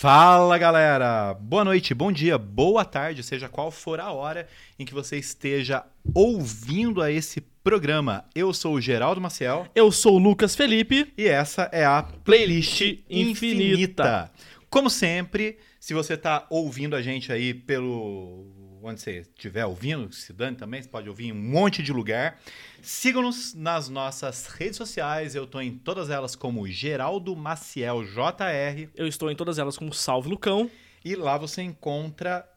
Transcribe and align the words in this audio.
Fala 0.00 0.56
galera! 0.56 1.34
Boa 1.34 1.64
noite, 1.64 1.92
bom 1.92 2.12
dia, 2.12 2.38
boa 2.38 2.84
tarde, 2.84 3.20
seja 3.24 3.48
qual 3.48 3.68
for 3.68 3.98
a 3.98 4.12
hora 4.12 4.46
em 4.78 4.84
que 4.84 4.94
você 4.94 5.16
esteja 5.16 5.84
ouvindo 6.14 7.02
a 7.02 7.10
esse 7.10 7.40
programa. 7.64 8.24
Eu 8.32 8.54
sou 8.54 8.74
o 8.74 8.80
Geraldo 8.80 9.20
Maciel 9.20 9.66
Eu 9.74 9.90
sou 9.90 10.14
o 10.14 10.18
Lucas 10.18 10.54
Felipe. 10.54 11.12
e 11.18 11.26
essa 11.26 11.68
é 11.72 11.84
a 11.84 12.00
Playlist 12.00 12.80
Infinita. 13.10 13.10
Infinita. 13.10 14.30
Como 14.70 14.88
sempre, 14.88 15.58
se 15.80 15.92
você 15.92 16.14
está 16.14 16.46
ouvindo 16.48 16.94
a 16.94 17.02
gente 17.02 17.32
aí 17.32 17.52
pelo. 17.52 18.46
Onde 18.82 19.00
você 19.00 19.20
estiver 19.20 19.64
ouvindo, 19.64 20.12
se 20.12 20.32
dane 20.32 20.56
também, 20.56 20.82
você 20.82 20.88
pode 20.88 21.08
ouvir 21.08 21.26
em 21.26 21.32
um 21.32 21.34
monte 21.34 21.82
de 21.82 21.92
lugar. 21.92 22.40
Siga-nos 22.82 23.54
nas 23.54 23.88
nossas 23.88 24.46
redes 24.46 24.76
sociais, 24.76 25.34
eu 25.34 25.44
estou 25.44 25.62
em 25.62 25.76
todas 25.76 26.10
elas 26.10 26.36
como 26.36 26.66
Geraldo 26.66 27.34
Maciel 27.34 28.04
JR. 28.04 28.88
Eu 28.94 29.06
estou 29.06 29.30
em 29.30 29.36
todas 29.36 29.58
elas 29.58 29.76
como 29.76 29.92
Salve 29.92 30.28
Lucão. 30.28 30.70
E 31.04 31.14
lá 31.14 31.38
você 31.38 31.62
encontra 31.62 32.48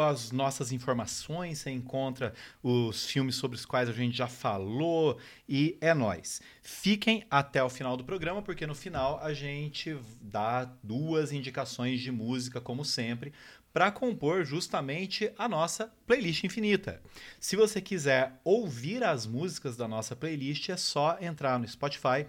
as 0.00 0.30
nossas 0.30 0.70
informações, 0.70 1.58
você 1.58 1.70
encontra 1.70 2.32
os 2.62 3.06
filmes 3.06 3.34
sobre 3.34 3.56
os 3.56 3.64
quais 3.64 3.88
a 3.88 3.92
gente 3.92 4.16
já 4.16 4.28
falou 4.28 5.18
e 5.48 5.76
é 5.80 5.92
nóis. 5.92 6.40
Fiquem 6.62 7.24
até 7.30 7.62
o 7.62 7.68
final 7.68 7.96
do 7.96 8.04
programa, 8.04 8.42
porque 8.42 8.66
no 8.66 8.74
final 8.74 9.18
a 9.22 9.32
gente 9.32 9.96
dá 10.20 10.64
duas 10.82 11.32
indicações 11.32 12.00
de 12.00 12.12
música, 12.12 12.60
como 12.60 12.84
sempre, 12.84 13.32
para 13.72 13.90
compor 13.90 14.44
justamente 14.44 15.32
a 15.38 15.48
nossa 15.48 15.90
playlist 16.06 16.44
infinita. 16.44 17.00
Se 17.40 17.56
você 17.56 17.80
quiser 17.80 18.38
ouvir 18.44 19.02
as 19.02 19.26
músicas 19.26 19.76
da 19.76 19.88
nossa 19.88 20.14
playlist, 20.14 20.68
é 20.68 20.76
só 20.76 21.16
entrar 21.20 21.58
no 21.58 21.66
Spotify 21.66 22.26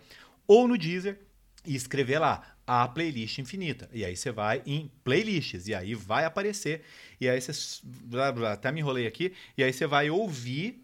ou 0.47 0.67
no 0.67 0.77
Deezer 0.77 1.19
e 1.65 1.75
escrever 1.75 2.19
lá 2.19 2.55
a 2.65 2.87
playlist 2.87 3.39
infinita. 3.39 3.89
E 3.93 4.05
aí 4.05 4.15
você 4.15 4.31
vai 4.31 4.61
em 4.65 4.89
playlists 5.03 5.67
e 5.67 5.75
aí 5.75 5.93
vai 5.93 6.23
aparecer. 6.23 6.81
E 7.19 7.27
aí 7.27 7.41
você 7.41 7.51
até 8.51 8.71
me 8.71 8.79
enrolei 8.79 9.05
aqui 9.05 9.33
e 9.57 9.63
aí 9.63 9.73
você 9.73 9.85
vai 9.85 10.09
ouvir 10.09 10.81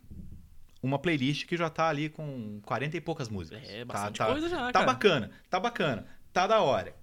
uma 0.84 1.00
playlist 1.00 1.46
que 1.46 1.56
já 1.58 1.70
tá 1.70 1.88
ali 1.90 2.10
com 2.10 2.60
40 2.66 2.98
e 2.98 3.02
poucas 3.02 3.30
músicas. 3.30 3.62
É, 3.70 3.80
Tá- 3.80 3.86
bastante 3.86 4.18
tá, 4.18 4.26
coisa 4.28 4.50
já, 4.50 4.58
Tá 4.68 4.72
cara. 4.74 4.86
bacana, 4.86 5.32
tá 5.50 5.60
bacana, 5.60 6.06
tá 6.34 6.48
da 6.48 6.62
hora. 6.62 6.94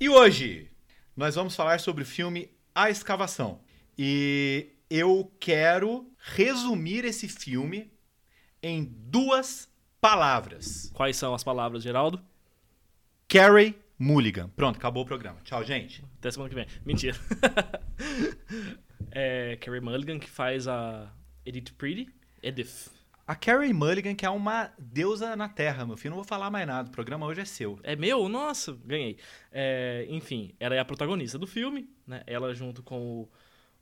E 0.00 0.08
hoje 0.08 0.70
nós 1.18 1.34
vamos 1.34 1.56
falar 1.56 1.80
sobre 1.80 2.04
o 2.04 2.06
filme 2.06 2.48
A 2.72 2.90
Escavação. 2.90 3.60
E 3.98 4.68
eu 4.88 5.28
quero 5.40 6.08
resumir 6.16 7.04
esse 7.04 7.26
filme 7.26 7.90
em 8.62 8.84
duas 8.84 9.68
palavras. 10.00 10.92
Quais 10.94 11.16
são 11.16 11.34
as 11.34 11.42
palavras, 11.42 11.82
Geraldo? 11.82 12.22
Carrie 13.26 13.74
Mulligan. 13.98 14.48
Pronto, 14.50 14.76
acabou 14.76 15.02
o 15.02 15.06
programa. 15.06 15.40
Tchau, 15.42 15.64
gente. 15.64 16.04
Até 16.20 16.30
semana 16.30 16.50
que 16.50 16.54
vem. 16.54 16.66
Mentira. 16.86 17.18
é 19.10 19.56
Carrie 19.56 19.80
Mulligan 19.80 20.20
que 20.20 20.30
faz 20.30 20.68
a 20.68 21.12
Edith 21.44 21.72
Pretty. 21.76 22.08
Edith. 22.40 22.92
A 23.28 23.34
Carrie 23.34 23.74
Mulligan, 23.74 24.14
que 24.14 24.24
é 24.24 24.30
uma 24.30 24.72
deusa 24.78 25.36
na 25.36 25.50
Terra, 25.50 25.84
meu 25.84 25.98
filho. 25.98 26.12
Não 26.12 26.16
vou 26.16 26.24
falar 26.24 26.50
mais 26.50 26.66
nada. 26.66 26.88
O 26.88 26.90
programa 26.90 27.26
hoje 27.26 27.42
é 27.42 27.44
seu. 27.44 27.78
É 27.82 27.94
meu? 27.94 28.26
Nossa, 28.26 28.72
ganhei. 28.86 29.18
É, 29.52 30.06
enfim, 30.08 30.54
ela 30.58 30.74
é 30.74 30.78
a 30.78 30.84
protagonista 30.84 31.38
do 31.38 31.46
filme, 31.46 31.90
né? 32.06 32.22
Ela 32.26 32.54
junto 32.54 32.82
com 32.82 33.28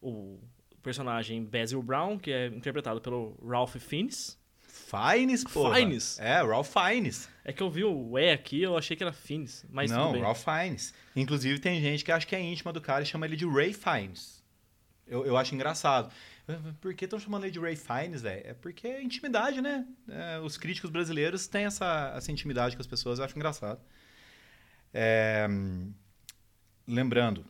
o, 0.02 0.41
o 0.41 0.41
personagem 0.83 1.44
Basil 1.44 1.80
Brown, 1.80 2.19
que 2.19 2.33
é 2.33 2.48
interpretado 2.48 3.00
pelo 3.00 3.39
Ralph 3.41 3.77
Fiennes. 3.77 4.36
Fiennes, 4.67 5.44
pô. 5.44 5.72
Fiennes? 5.72 6.19
É, 6.19 6.42
Ralph 6.42 6.72
Fiennes. 6.72 7.28
É 7.44 7.52
que 7.52 7.62
eu 7.62 7.70
vi 7.70 7.84
o 7.84 8.19
E 8.19 8.33
aqui, 8.33 8.62
eu 8.62 8.77
achei 8.77 8.97
que 8.97 9.05
era 9.05 9.12
Fiennes, 9.12 9.64
mas 9.70 9.92
Não. 9.92 10.20
Ralph 10.22 10.42
Fiennes. 10.42 10.92
Inclusive, 11.14 11.61
tem 11.61 11.80
gente 11.80 12.05
que 12.05 12.11
acha 12.11 12.27
que 12.27 12.34
é 12.34 12.41
íntima 12.41 12.72
do 12.72 12.80
cara 12.80 13.05
e 13.05 13.06
chama 13.06 13.24
ele 13.27 13.36
de 13.36 13.47
Ray 13.47 13.72
Fiennes. 13.72 14.44
Eu, 15.06 15.24
eu 15.24 15.36
acho 15.36 15.55
engraçado. 15.55 16.12
Por 16.80 16.94
que 16.94 17.05
estão 17.05 17.19
chamando 17.19 17.44
ele 17.44 17.50
de 17.50 17.58
Ray 17.58 17.75
Fiennes, 17.75 18.22
velho? 18.22 18.42
É 18.46 18.55
porque 18.55 18.86
é 18.86 19.02
intimidade, 19.02 19.61
né? 19.61 19.86
É, 20.08 20.39
os 20.39 20.57
críticos 20.57 20.90
brasileiros 20.90 21.48
têm 21.48 21.64
essa, 21.64 22.12
essa 22.17 22.30
intimidade 22.30 22.77
com 22.77 22.80
as 22.80 22.86
pessoas, 22.86 23.18
eu 23.18 23.24
acho 23.24 23.36
engraçado. 23.36 23.80
É, 24.95 25.46
lembrando, 26.86 27.45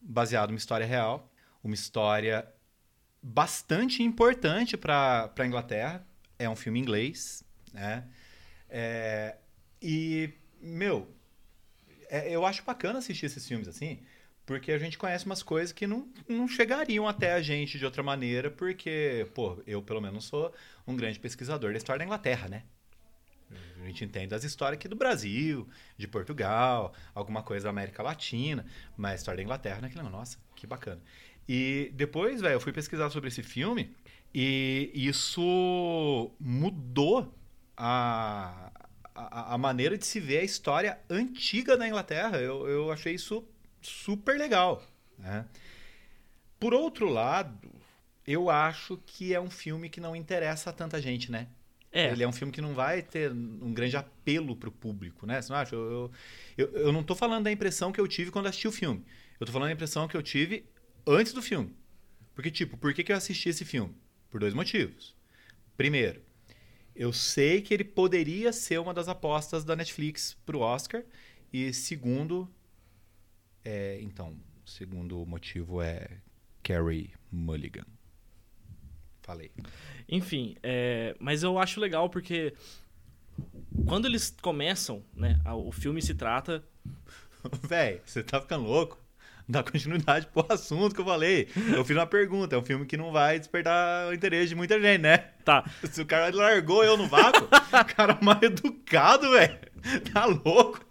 baseado 0.00 0.50
numa 0.50 0.58
história 0.58 0.84
real, 0.84 1.32
uma 1.62 1.74
história 1.74 2.52
bastante 3.22 4.02
importante 4.02 4.76
para 4.76 5.32
a 5.38 5.46
Inglaterra. 5.46 6.04
É 6.38 6.48
um 6.48 6.56
filme 6.56 6.80
inglês, 6.80 7.44
né? 7.72 8.04
É, 8.68 9.36
e, 9.80 10.32
meu, 10.60 11.08
é, 12.08 12.34
eu 12.34 12.44
acho 12.44 12.64
bacana 12.64 12.98
assistir 12.98 13.26
esses 13.26 13.46
filmes 13.46 13.68
assim, 13.68 14.02
porque 14.44 14.72
a 14.72 14.78
gente 14.78 14.98
conhece 14.98 15.24
umas 15.24 15.42
coisas 15.42 15.72
que 15.72 15.86
não, 15.86 16.08
não 16.28 16.48
chegariam 16.48 17.06
até 17.06 17.32
a 17.32 17.42
gente 17.42 17.78
de 17.78 17.84
outra 17.84 18.02
maneira, 18.02 18.50
porque, 18.50 19.26
pô, 19.34 19.62
eu 19.66 19.82
pelo 19.82 20.00
menos 20.00 20.24
sou 20.24 20.52
um 20.86 20.96
grande 20.96 21.18
pesquisador 21.18 21.72
da 21.72 21.78
história 21.78 21.98
da 22.00 22.04
Inglaterra, 22.04 22.48
né? 22.48 22.64
A 23.82 23.86
gente 23.86 24.04
entende 24.04 24.34
as 24.34 24.44
histórias 24.44 24.78
aqui 24.78 24.88
do 24.88 24.96
Brasil, 24.96 25.68
de 25.96 26.06
Portugal, 26.06 26.94
alguma 27.14 27.42
coisa 27.42 27.64
da 27.64 27.70
América 27.70 28.02
Latina, 28.02 28.64
mas 28.96 29.12
a 29.12 29.14
história 29.16 29.36
da 29.36 29.42
Inglaterra, 29.42 29.80
né? 29.80 29.90
Nossa, 30.10 30.38
que 30.54 30.66
bacana. 30.66 31.00
E 31.48 31.90
depois, 31.94 32.40
velho, 32.40 32.54
eu 32.54 32.60
fui 32.60 32.72
pesquisar 32.72 33.10
sobre 33.10 33.28
esse 33.28 33.42
filme 33.42 33.94
e 34.34 34.90
isso 34.94 36.30
mudou 36.40 37.34
a, 37.76 38.72
a, 39.14 39.54
a 39.54 39.58
maneira 39.58 39.98
de 39.98 40.06
se 40.06 40.20
ver 40.20 40.38
a 40.38 40.44
história 40.44 40.98
antiga 41.10 41.76
da 41.76 41.86
Inglaterra. 41.86 42.38
Eu, 42.38 42.68
eu 42.68 42.92
achei 42.92 43.14
isso 43.14 43.44
super 43.82 44.38
legal. 44.38 44.82
Né? 45.18 45.46
Por 46.58 46.74
outro 46.74 47.08
lado, 47.08 47.70
eu 48.26 48.50
acho 48.50 49.00
que 49.06 49.34
é 49.34 49.40
um 49.40 49.50
filme 49.50 49.88
que 49.88 50.00
não 50.00 50.14
interessa 50.14 50.70
a 50.70 50.72
tanta 50.72 51.00
gente, 51.00 51.30
né? 51.30 51.48
É, 51.90 52.10
Ele 52.10 52.22
é 52.22 52.28
um 52.28 52.32
filme 52.32 52.52
que 52.52 52.60
não 52.62 52.72
vai 52.72 53.02
ter 53.02 53.30
um 53.30 53.72
grande 53.74 53.96
apelo 53.96 54.56
pro 54.56 54.72
público, 54.72 55.26
né? 55.26 55.42
Você 55.42 55.52
não 55.52 55.58
acha? 55.58 55.74
Eu, 55.74 55.90
eu, 55.90 56.10
eu, 56.56 56.72
eu 56.84 56.92
não 56.92 57.02
tô 57.02 57.14
falando 57.14 57.44
da 57.44 57.52
impressão 57.52 57.92
que 57.92 58.00
eu 58.00 58.08
tive 58.08 58.30
quando 58.30 58.46
assisti 58.46 58.66
o 58.66 58.72
filme. 58.72 59.04
Eu 59.38 59.46
tô 59.46 59.52
falando 59.52 59.68
da 59.68 59.74
impressão 59.74 60.08
que 60.08 60.16
eu 60.16 60.22
tive 60.22 60.64
antes 61.06 61.34
do 61.34 61.42
filme. 61.42 61.76
Porque, 62.34 62.50
tipo, 62.50 62.78
por 62.78 62.94
que, 62.94 63.04
que 63.04 63.12
eu 63.12 63.16
assisti 63.16 63.50
esse 63.50 63.64
filme? 63.64 63.94
Por 64.30 64.40
dois 64.40 64.54
motivos. 64.54 65.14
Primeiro, 65.76 66.22
eu 66.96 67.12
sei 67.12 67.60
que 67.60 67.74
ele 67.74 67.84
poderia 67.84 68.52
ser 68.52 68.78
uma 68.78 68.94
das 68.94 69.08
apostas 69.08 69.64
da 69.64 69.76
Netflix 69.76 70.34
pro 70.46 70.60
Oscar. 70.60 71.02
E 71.52 71.74
segundo, 71.74 72.48
é, 73.64 73.98
então, 74.02 74.36
o 74.64 74.70
segundo 74.70 75.24
motivo 75.26 75.82
é 75.82 76.08
Carrie 76.62 77.12
Mulligan. 77.30 77.84
Falei. 79.22 79.52
Enfim, 80.08 80.56
é, 80.62 81.14
mas 81.20 81.42
eu 81.42 81.58
acho 81.58 81.80
legal 81.80 82.10
porque 82.10 82.54
quando 83.86 84.06
eles 84.06 84.34
começam, 84.42 85.02
né, 85.14 85.40
o 85.44 85.70
filme 85.70 86.02
se 86.02 86.14
trata. 86.14 86.62
Véi, 87.68 88.00
você 88.04 88.22
tá 88.22 88.40
ficando 88.40 88.64
louco? 88.64 89.02
Dá 89.48 89.62
continuidade 89.62 90.28
pro 90.28 90.46
assunto 90.48 90.94
que 90.94 91.00
eu 91.00 91.04
falei. 91.04 91.48
Eu 91.74 91.84
fiz 91.84 91.96
uma 91.96 92.06
pergunta. 92.06 92.54
É 92.54 92.58
um 92.58 92.64
filme 92.64 92.86
que 92.86 92.96
não 92.96 93.10
vai 93.10 93.38
despertar 93.38 94.08
o 94.08 94.14
interesse 94.14 94.50
de 94.50 94.54
muita 94.54 94.80
gente, 94.80 95.02
né? 95.02 95.18
Tá, 95.44 95.68
Se 95.90 96.00
o 96.00 96.06
cara 96.06 96.34
largou 96.34 96.84
eu 96.84 96.96
no 96.96 97.08
vácuo, 97.08 97.48
cara 97.94 98.18
mal 98.22 98.38
educado, 98.40 99.30
velho. 99.32 99.58
Tá 100.12 100.26
louco? 100.26 100.84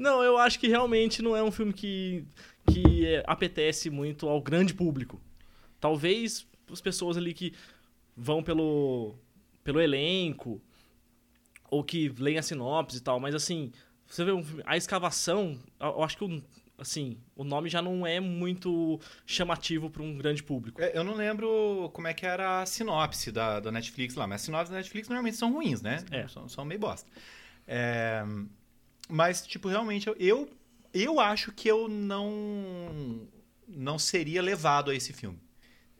Não, 0.00 0.22
eu 0.22 0.38
acho 0.38 0.58
que 0.58 0.66
realmente 0.66 1.20
não 1.20 1.36
é 1.36 1.42
um 1.42 1.50
filme 1.50 1.72
que, 1.72 2.24
que 2.72 3.06
é, 3.06 3.22
apetece 3.26 3.90
muito 3.90 4.26
ao 4.28 4.40
grande 4.40 4.72
público. 4.72 5.20
Talvez 5.78 6.46
as 6.70 6.80
pessoas 6.80 7.16
ali 7.16 7.34
que 7.34 7.52
vão 8.16 8.42
pelo, 8.42 9.14
pelo 9.62 9.80
elenco 9.80 10.60
ou 11.70 11.84
que 11.84 12.08
leem 12.18 12.38
a 12.38 12.42
sinopse 12.42 12.96
e 12.96 13.00
tal, 13.00 13.20
mas 13.20 13.34
assim, 13.34 13.72
você 14.06 14.24
vê 14.24 14.32
um 14.32 14.42
filme, 14.42 14.62
a 14.66 14.76
escavação, 14.76 15.58
eu 15.78 16.02
acho 16.02 16.16
que 16.16 16.24
o, 16.24 16.42
assim, 16.78 17.18
o 17.36 17.44
nome 17.44 17.68
já 17.68 17.82
não 17.82 18.06
é 18.06 18.18
muito 18.18 18.98
chamativo 19.26 19.90
para 19.90 20.02
um 20.02 20.16
grande 20.16 20.42
público. 20.42 20.80
É, 20.80 20.96
Eu 20.96 21.04
não 21.04 21.14
lembro 21.14 21.90
como 21.92 22.08
é 22.08 22.14
que 22.14 22.24
era 22.24 22.62
a 22.62 22.66
sinopse 22.66 23.30
da, 23.30 23.60
da 23.60 23.70
Netflix 23.70 24.14
lá, 24.14 24.26
mas 24.26 24.36
as 24.40 24.42
sinopses 24.46 24.70
da 24.70 24.76
Netflix 24.78 25.08
normalmente 25.08 25.36
são 25.36 25.52
ruins, 25.52 25.82
né? 25.82 26.02
É. 26.10 26.26
São, 26.26 26.48
são 26.48 26.64
meio 26.64 26.80
bosta. 26.80 27.08
É, 27.66 28.24
mas, 29.10 29.46
tipo, 29.46 29.68
realmente, 29.68 30.06
eu- 30.08 30.16
eu, 30.18 30.48
eu 30.94 31.20
acho 31.20 31.52
que 31.52 31.68
eu 31.68 31.88
não, 31.88 33.26
não 33.68 33.98
seria 33.98 34.42
levado 34.42 34.90
a 34.90 34.94
esse 34.94 35.12
filme. 35.12 35.38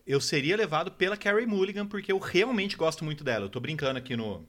Eu 0.05 0.19
seria 0.19 0.57
levado 0.57 0.91
pela 0.91 1.15
Carrie 1.15 1.45
Mulligan, 1.45 1.85
porque 1.85 2.11
eu 2.11 2.17
realmente 2.19 2.75
gosto 2.75 3.05
muito 3.05 3.23
dela. 3.23 3.45
Eu 3.45 3.49
tô 3.49 3.59
brincando 3.59 3.97
aqui 3.99 4.15
no 4.15 4.45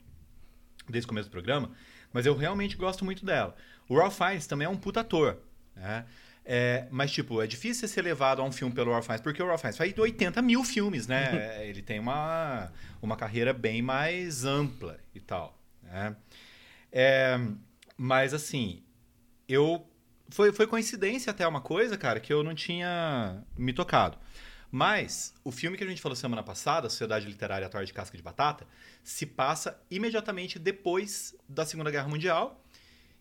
desde 0.89 1.07
o 1.07 1.09
começo 1.09 1.29
do 1.29 1.33
programa, 1.33 1.71
mas 2.13 2.27
eu 2.27 2.37
realmente 2.37 2.77
gosto 2.77 3.05
muito 3.05 3.25
dela. 3.25 3.55
O 3.89 3.97
Ralph 3.97 4.17
Fiennes 4.17 4.47
também 4.47 4.67
é 4.67 4.69
um 4.69 4.77
puta 4.77 5.01
ator, 5.01 5.39
né? 5.77 6.05
É, 6.45 6.89
mas, 6.91 7.13
tipo, 7.13 7.41
é 7.41 7.47
difícil 7.47 7.87
ser 7.87 8.03
levado 8.03 8.43
a 8.43 8.45
um 8.45 8.51
filme 8.51 8.75
pelo 8.75 8.91
Ralph 8.91 9.05
Fiennes, 9.07 9.21
porque 9.23 9.41
o 9.41 9.47
Ralph 9.47 9.61
Fiennes 9.61 9.77
faz 9.77 9.97
80 9.97 10.43
mil 10.43 10.65
filmes, 10.65 11.07
né? 11.07 11.65
Ele 11.69 11.81
tem 11.83 12.01
uma, 12.01 12.73
uma 13.01 13.17
carreira 13.17 13.53
bem 13.53 13.81
mais 13.81 14.45
ampla 14.45 14.99
e 15.15 15.21
tal, 15.21 15.57
né? 15.85 16.17
É, 16.91 17.39
mas, 18.05 18.35
assim, 18.35 18.83
eu 19.49 19.89
foi, 20.29 20.51
foi 20.53 20.67
coincidência 20.67 21.31
até 21.31 21.47
uma 21.47 21.61
coisa, 21.61 21.97
cara, 21.97 22.19
que 22.19 22.33
eu 22.33 22.43
não 22.43 22.53
tinha 22.53 23.45
me 23.57 23.73
tocado. 23.73 24.19
Mas 24.73 25.33
o 25.45 25.53
filme 25.53 25.77
que 25.77 25.85
a 25.85 25.87
gente 25.87 26.03
falou 26.03 26.17
semana 26.17 26.43
passada, 26.43 26.91
Sociedade 26.91 27.27
Literária 27.27 27.69
Torre 27.69 27.87
de 27.87 27.93
Casca 27.93 28.17
de 28.17 28.23
Batata, 28.23 28.67
se 29.05 29.25
passa 29.25 29.81
imediatamente 29.89 30.59
depois 30.59 31.37
da 31.49 31.65
Segunda 31.65 31.93
Guerra 31.93 32.09
Mundial 32.09 32.61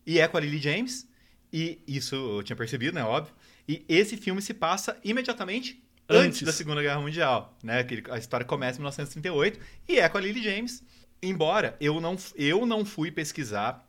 e 0.04 0.18
é 0.18 0.26
com 0.26 0.36
a 0.36 0.40
Lily 0.40 0.58
James. 0.58 1.08
E 1.52 1.80
isso 1.86 2.16
eu 2.16 2.42
tinha 2.42 2.56
percebido, 2.56 2.96
né? 2.96 3.04
Óbvio. 3.04 3.32
E 3.68 3.84
esse 3.88 4.16
filme 4.16 4.42
se 4.42 4.52
passa 4.52 4.98
imediatamente 5.04 5.80
antes, 6.08 6.26
Antes. 6.26 6.42
da 6.42 6.52
Segunda 6.52 6.82
Guerra 6.82 7.00
Mundial, 7.00 7.56
né? 7.62 7.84
Que 7.84 8.02
a 8.10 8.18
história 8.18 8.44
começa 8.44 8.78
em 8.78 8.80
1938 8.80 9.60
e 9.88 10.00
é 10.00 10.08
com 10.08 10.18
a 10.18 10.20
Lily 10.20 10.42
James. 10.42 10.82
Embora 11.22 11.76
eu 11.80 12.00
não, 12.00 12.16
eu 12.34 12.66
não 12.66 12.84
fui 12.84 13.12
pesquisar 13.12 13.88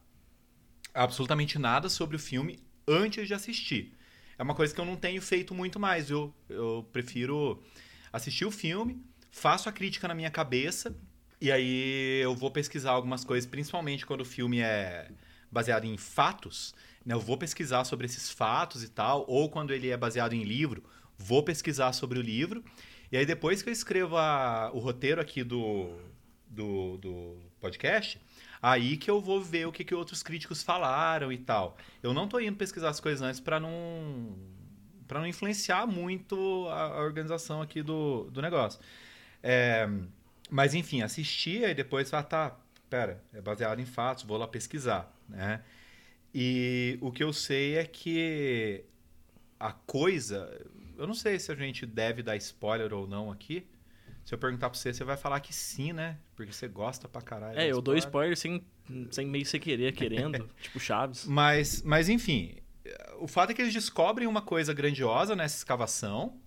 absolutamente 0.93 1.57
nada 1.57 1.89
sobre 1.89 2.15
o 2.15 2.19
filme 2.19 2.59
antes 2.87 3.27
de 3.27 3.33
assistir. 3.33 3.93
É 4.37 4.43
uma 4.43 4.55
coisa 4.55 4.73
que 4.73 4.79
eu 4.81 4.85
não 4.85 4.95
tenho 4.95 5.21
feito 5.21 5.53
muito 5.53 5.79
mais. 5.79 6.09
Eu, 6.09 6.33
eu 6.49 6.87
prefiro 6.91 7.61
assistir 8.11 8.45
o 8.45 8.51
filme, 8.51 9.01
faço 9.31 9.69
a 9.69 9.71
crítica 9.71 10.07
na 10.07 10.13
minha 10.15 10.31
cabeça 10.31 10.95
e 11.39 11.51
aí 11.51 12.21
eu 12.21 12.35
vou 12.35 12.51
pesquisar 12.51 12.91
algumas 12.91 13.23
coisas, 13.23 13.49
principalmente 13.49 14.05
quando 14.05 14.21
o 14.21 14.25
filme 14.25 14.59
é 14.59 15.09
baseado 15.51 15.85
em 15.85 15.97
fatos. 15.97 16.73
Né? 17.05 17.13
Eu 17.13 17.19
vou 17.19 17.37
pesquisar 17.37 17.83
sobre 17.85 18.05
esses 18.05 18.29
fatos 18.29 18.83
e 18.83 18.89
tal, 18.89 19.25
ou 19.27 19.49
quando 19.49 19.73
ele 19.73 19.89
é 19.89 19.97
baseado 19.97 20.33
em 20.33 20.43
livro, 20.43 20.83
vou 21.17 21.43
pesquisar 21.43 21.93
sobre 21.93 22.17
o 22.17 22.21
livro. 22.21 22.63
E 23.11 23.17
aí 23.17 23.25
depois 23.25 23.61
que 23.61 23.69
eu 23.69 23.73
escrevo 23.73 24.17
a- 24.17 24.71
o 24.73 24.79
roteiro 24.79 25.21
aqui 25.21 25.43
do, 25.43 25.95
do, 26.47 26.97
do 26.97 27.37
podcast, 27.59 28.19
aí 28.63 28.95
que 28.95 29.11
eu 29.11 29.19
vou 29.19 29.41
ver 29.41 29.67
o 29.67 29.73
que, 29.73 29.83
que 29.83 29.93
outros 29.93 30.23
críticos 30.23 30.63
falaram 30.63 31.33
e 31.33 31.37
tal. 31.37 31.75
Eu 32.01 32.13
não 32.13 32.29
tô 32.29 32.39
indo 32.39 32.55
pesquisar 32.55 32.89
as 32.89 32.99
coisas 33.01 33.21
antes 33.21 33.41
para 33.41 33.59
não 33.59 34.37
para 35.05 35.19
não 35.19 35.27
influenciar 35.27 35.85
muito 35.85 36.67
a, 36.69 36.83
a 36.83 37.03
organização 37.03 37.61
aqui 37.61 37.83
do, 37.83 38.31
do 38.31 38.41
negócio. 38.41 38.79
É, 39.43 39.87
mas 40.49 40.73
enfim, 40.73 41.01
assisti 41.01 41.61
e 41.61 41.73
depois 41.73 42.13
ah, 42.13 42.23
tá, 42.23 42.57
pera, 42.89 43.21
é 43.33 43.41
baseado 43.41 43.79
em 43.79 43.85
fatos, 43.85 44.23
vou 44.23 44.37
lá 44.37 44.47
pesquisar, 44.47 45.13
né? 45.27 45.61
E 46.33 46.97
o 47.01 47.11
que 47.11 47.23
eu 47.23 47.33
sei 47.33 47.77
é 47.77 47.85
que 47.85 48.85
a 49.59 49.73
coisa, 49.73 50.49
eu 50.97 51.05
não 51.05 51.13
sei 51.13 51.37
se 51.37 51.51
a 51.51 51.55
gente 51.55 51.85
deve 51.85 52.23
dar 52.23 52.37
spoiler 52.37 52.93
ou 52.93 53.05
não 53.05 53.29
aqui. 53.29 53.67
Se 54.25 54.33
eu 54.33 54.37
perguntar 54.37 54.69
pra 54.69 54.79
você, 54.79 54.93
você 54.93 55.03
vai 55.03 55.17
falar 55.17 55.39
que 55.41 55.53
sim, 55.53 55.91
né? 55.91 56.17
Porque 56.35 56.51
você 56.51 56.67
gosta 56.67 57.07
pra 57.07 57.21
caralho. 57.21 57.59
É, 57.59 57.69
eu 57.69 57.81
dou 57.81 57.95
spoiler 57.97 58.37
sem, 58.37 58.63
sem 59.11 59.27
meio 59.27 59.45
sem 59.45 59.59
querer, 59.59 59.93
querendo, 59.93 60.49
tipo 60.61 60.79
Chaves. 60.79 61.25
Mas, 61.25 61.81
mas 61.81 62.07
enfim, 62.07 62.55
o 63.19 63.27
fato 63.27 63.51
é 63.51 63.53
que 63.53 63.61
eles 63.61 63.73
descobrem 63.73 64.27
uma 64.27 64.41
coisa 64.41 64.73
grandiosa 64.73 65.35
nessa 65.35 65.57
escavação. 65.57 66.37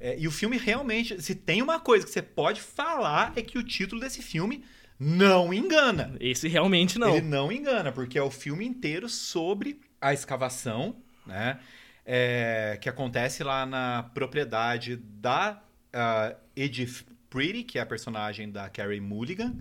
É, 0.00 0.18
e 0.18 0.26
o 0.26 0.32
filme 0.32 0.56
realmente, 0.58 1.22
se 1.22 1.34
tem 1.34 1.62
uma 1.62 1.78
coisa 1.78 2.04
que 2.04 2.10
você 2.10 2.22
pode 2.22 2.60
falar, 2.60 3.32
é 3.36 3.42
que 3.42 3.56
o 3.56 3.62
título 3.62 4.00
desse 4.00 4.20
filme 4.20 4.64
não 4.98 5.54
engana. 5.54 6.16
Esse 6.20 6.48
realmente 6.48 6.98
não. 6.98 7.16
Ele 7.16 7.26
não 7.26 7.52
engana, 7.52 7.92
porque 7.92 8.18
é 8.18 8.22
o 8.22 8.30
filme 8.30 8.66
inteiro 8.66 9.08
sobre 9.08 9.80
a 10.00 10.12
escavação, 10.12 10.96
né? 11.24 11.60
É, 12.04 12.78
que 12.80 12.88
acontece 12.88 13.44
lá 13.44 13.64
na 13.64 14.10
propriedade 14.14 14.96
da 14.96 15.62
ah, 15.92 16.34
Edith 16.56 17.04
Pretty, 17.28 17.62
que 17.64 17.78
é 17.78 17.82
a 17.82 17.86
personagem 17.86 18.50
da 18.50 18.68
Carrie 18.68 19.00
Mulligan. 19.00 19.56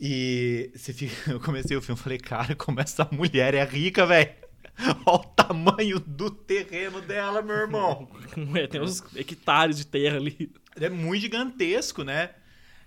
E 0.00 0.72
fica- 0.76 1.30
eu 1.32 1.40
comecei 1.40 1.76
o 1.76 1.82
filme 1.82 1.98
e 1.98 2.02
falei, 2.02 2.18
cara, 2.18 2.54
como 2.54 2.80
essa 2.80 3.08
mulher 3.12 3.54
é 3.54 3.64
rica, 3.64 4.06
velho. 4.06 4.32
Olha 5.06 5.16
o 5.16 5.18
tamanho 5.18 6.00
do 6.00 6.30
terreno 6.30 7.00
dela, 7.00 7.40
meu 7.42 7.56
irmão. 7.56 8.08
É, 8.56 8.66
tem 8.66 8.80
uns 8.80 9.02
hectares 9.16 9.76
de 9.76 9.86
terra 9.86 10.16
ali. 10.16 10.52
É 10.76 10.88
muito 10.88 11.22
gigantesco, 11.22 12.02
né? 12.02 12.30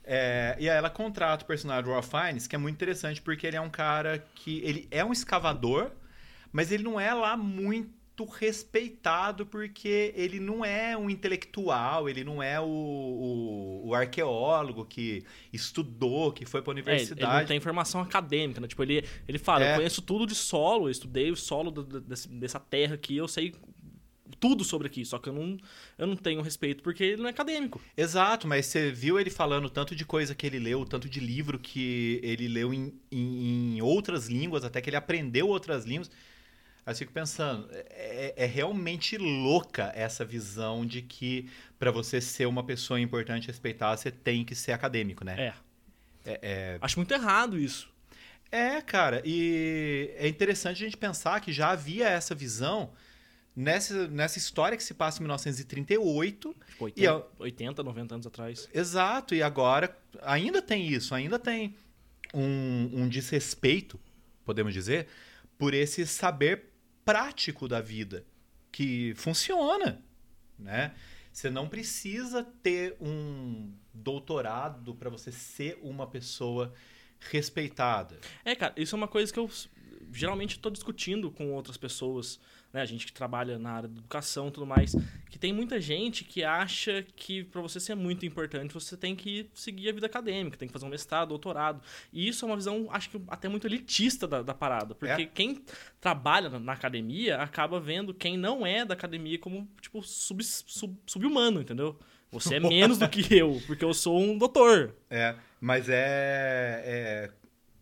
É, 0.03 0.55
e 0.59 0.69
aí 0.69 0.77
ela 0.77 0.89
contrata 0.89 1.43
o 1.43 1.47
personagem 1.47 1.83
do 1.83 1.91
Ralph 1.91 2.09
Fiennes, 2.09 2.47
que 2.47 2.55
é 2.55 2.59
muito 2.59 2.75
interessante 2.75 3.21
porque 3.21 3.47
ele 3.47 3.57
é 3.57 3.61
um 3.61 3.69
cara 3.69 4.23
que... 4.35 4.59
Ele 4.63 4.87
é 4.91 5.03
um 5.03 5.11
escavador, 5.11 5.91
mas 6.51 6.71
ele 6.71 6.83
não 6.83 6.99
é 6.99 7.13
lá 7.13 7.35
muito 7.35 7.96
respeitado 8.25 9.45
porque 9.45 10.13
ele 10.15 10.39
não 10.39 10.63
é 10.65 10.97
um 10.97 11.09
intelectual, 11.09 12.09
ele 12.09 12.23
não 12.23 12.41
é 12.41 12.59
o, 12.59 12.65
o, 12.65 13.87
o 13.89 13.93
arqueólogo 13.95 14.85
que 14.85 15.23
estudou, 15.51 16.31
que 16.31 16.45
foi 16.45 16.61
pra 16.61 16.71
É, 16.71 16.75
ele 16.75 16.81
universidade. 16.81 17.39
não 17.41 17.47
tem 17.47 17.59
formação 17.59 18.01
acadêmica, 18.01 18.59
né? 18.61 18.67
Tipo, 18.67 18.83
ele, 18.83 19.03
ele 19.27 19.37
fala, 19.37 19.63
É. 19.65 19.71
eu 19.71 19.75
conheço 19.77 20.01
tudo 20.01 20.25
de 20.25 20.35
solo, 20.35 20.87
eu 20.87 20.91
estudei 20.91 21.31
o 21.31 21.35
solo 21.35 21.71
do- 21.71 21.83
do- 21.83 22.01
dessa 22.01 22.59
terra 22.59 22.95
aqui, 22.95 23.17
eu 23.17 23.27
sei 23.27 23.53
tudo 24.39 24.63
sobre 24.63 24.87
aqui, 24.87 25.03
só 25.05 25.17
que 25.17 25.29
eu 25.29 25.33
não, 25.33 25.57
eu 25.97 26.05
não 26.05 26.15
tenho 26.15 26.41
respeito 26.41 26.83
porque 26.83 27.03
ele 27.03 27.21
não 27.21 27.27
é 27.27 27.31
acadêmico. 27.31 27.81
Exato, 27.95 28.47
mas 28.47 28.65
você 28.67 28.91
viu 28.91 29.19
ele 29.19 29.29
falando 29.31 29.69
tanto 29.69 29.95
de 29.95 30.05
coisa 30.05 30.35
que 30.35 30.45
ele 30.45 30.59
leu, 30.59 30.85
tanto 30.85 31.09
de 31.09 31.19
livro 31.19 31.57
que 31.57 32.19
ele 32.21 32.47
leu 32.47 32.71
em, 32.73 32.93
em, 33.11 33.77
em 33.77 33.81
outras 33.81 34.27
línguas, 34.27 34.63
até 34.63 34.79
que 34.81 34.89
ele 34.89 34.97
aprendeu 34.97 35.47
outras 35.47 35.85
línguas. 35.85 36.11
Aí 36.87 36.93
eu 36.93 36.97
fico 36.97 37.11
pensando, 37.11 37.67
é, 37.89 38.33
é 38.37 38.45
realmente 38.45 39.17
louca 39.17 39.91
essa 39.93 40.23
visão 40.23 40.85
de 40.85 41.01
que 41.01 41.49
para 41.77 41.91
você 41.91 42.21
ser 42.21 42.45
uma 42.45 42.63
pessoa 42.63 42.97
importante 42.97 43.43
e 43.43 43.47
respeitada, 43.47 43.97
você 43.97 44.09
tem 44.09 44.45
que 44.45 44.55
ser 44.55 44.71
acadêmico, 44.71 45.25
né? 45.25 45.35
É. 45.37 45.53
É, 46.31 46.39
é, 46.41 46.77
Acho 46.79 46.97
muito 46.97 47.13
errado 47.13 47.59
isso. 47.59 47.89
é, 48.49 48.81
cara, 48.81 49.21
e 49.25 50.11
é 50.15 50.29
interessante 50.29 50.81
a 50.81 50.85
gente 50.85 50.95
pensar 50.95 51.41
que 51.41 51.51
já 51.51 51.71
havia 51.71 52.07
essa 52.07 52.33
visão 52.33 52.93
nessa, 53.53 54.07
nessa 54.07 54.37
história 54.37 54.77
que 54.77 54.83
se 54.83 54.93
passa 54.93 55.19
em 55.19 55.23
1938, 55.23 56.55
Tipo, 56.69 56.85
80, 56.85 57.01
E 57.01 57.03
eu- 57.03 57.25
80, 57.39 57.83
90 57.83 58.15
anos 58.15 58.25
atrás. 58.27 58.69
Exato, 58.73 59.35
e 59.35 59.43
agora 59.43 59.93
ainda 60.21 60.61
tem 60.61 60.87
isso, 60.87 61.13
ainda 61.13 61.37
tem 61.37 61.75
um, 62.33 62.89
um 63.03 63.09
desrespeito, 63.09 63.99
podemos 64.45 64.73
dizer, 64.73 65.07
por 65.57 65.73
esse 65.73 66.05
saber 66.05 66.66
prático 67.07 67.69
da 67.69 67.79
vida, 67.79 68.25
que 68.69 69.13
funciona, 69.15 70.03
né? 70.59 70.93
Você 71.31 71.49
não 71.49 71.69
precisa 71.69 72.43
ter 72.43 72.97
um 72.99 73.71
doutorado 73.93 74.93
para 74.93 75.09
você 75.09 75.31
ser 75.31 75.79
uma 75.81 76.05
pessoa 76.05 76.73
respeitada. 77.31 78.19
É, 78.43 78.53
cara, 78.55 78.73
isso 78.75 78.93
é 78.93 78.97
uma 78.97 79.07
coisa 79.07 79.31
que 79.31 79.39
eu 79.39 79.49
geralmente 80.11 80.57
estou 80.57 80.69
discutindo 80.69 81.31
com 81.31 81.53
outras 81.53 81.77
pessoas, 81.77 82.41
né? 82.73 82.81
A 82.81 82.85
gente 82.85 83.05
que 83.05 83.13
trabalha 83.13 83.57
na 83.57 83.71
área 83.71 83.89
da 83.89 83.97
educação 83.99 84.47
e 84.47 84.51
tudo 84.51 84.65
mais, 84.65 84.95
que 85.29 85.39
tem 85.39 85.53
muita 85.53 85.79
gente 85.79 86.23
que 86.23 86.43
acha 86.43 87.05
que 87.15 87.43
para 87.43 87.61
você 87.61 87.79
ser 87.79 87.95
muito 87.95 88.25
importante, 88.25 88.73
você 88.73 88.95
tem 88.97 89.15
que 89.15 89.49
seguir 89.53 89.89
a 89.89 89.93
vida 89.93 90.05
acadêmica, 90.05 90.57
tem 90.57 90.67
que 90.67 90.73
fazer 90.73 90.85
um 90.85 90.89
mestrado, 90.89 91.29
doutorado. 91.29 91.81
E 92.11 92.27
isso 92.27 92.45
é 92.45 92.47
uma 92.47 92.55
visão, 92.55 92.87
acho 92.91 93.09
que 93.09 93.21
até 93.27 93.47
muito 93.49 93.65
elitista 93.67 94.27
da, 94.27 94.41
da 94.41 94.53
parada, 94.53 94.93
porque 94.95 95.21
É. 95.23 95.25
quem 95.25 95.61
trabalha 96.01 96.49
na, 96.49 96.59
na 96.59 96.73
academia 96.73 97.37
acaba 97.41 97.79
vendo 97.79 98.13
quem 98.13 98.37
não 98.37 98.65
é 98.65 98.83
da 98.85 98.93
academia 98.93 99.37
como, 99.39 99.67
tipo, 99.81 100.01
sub, 100.03 100.43
sub, 100.43 100.95
sub-humano, 101.05 101.61
entendeu? 101.61 101.97
Você 102.31 102.55
é 102.55 102.59
menos 102.61 102.97
do 102.97 103.07
que 103.07 103.33
eu, 103.33 103.61
porque 103.65 103.85
eu 103.85 103.93
sou 103.93 104.19
um 104.19 104.37
doutor. 104.37 104.93
É, 105.09 105.35
mas 105.61 105.87
é, 105.89 106.83
é- 106.85 107.31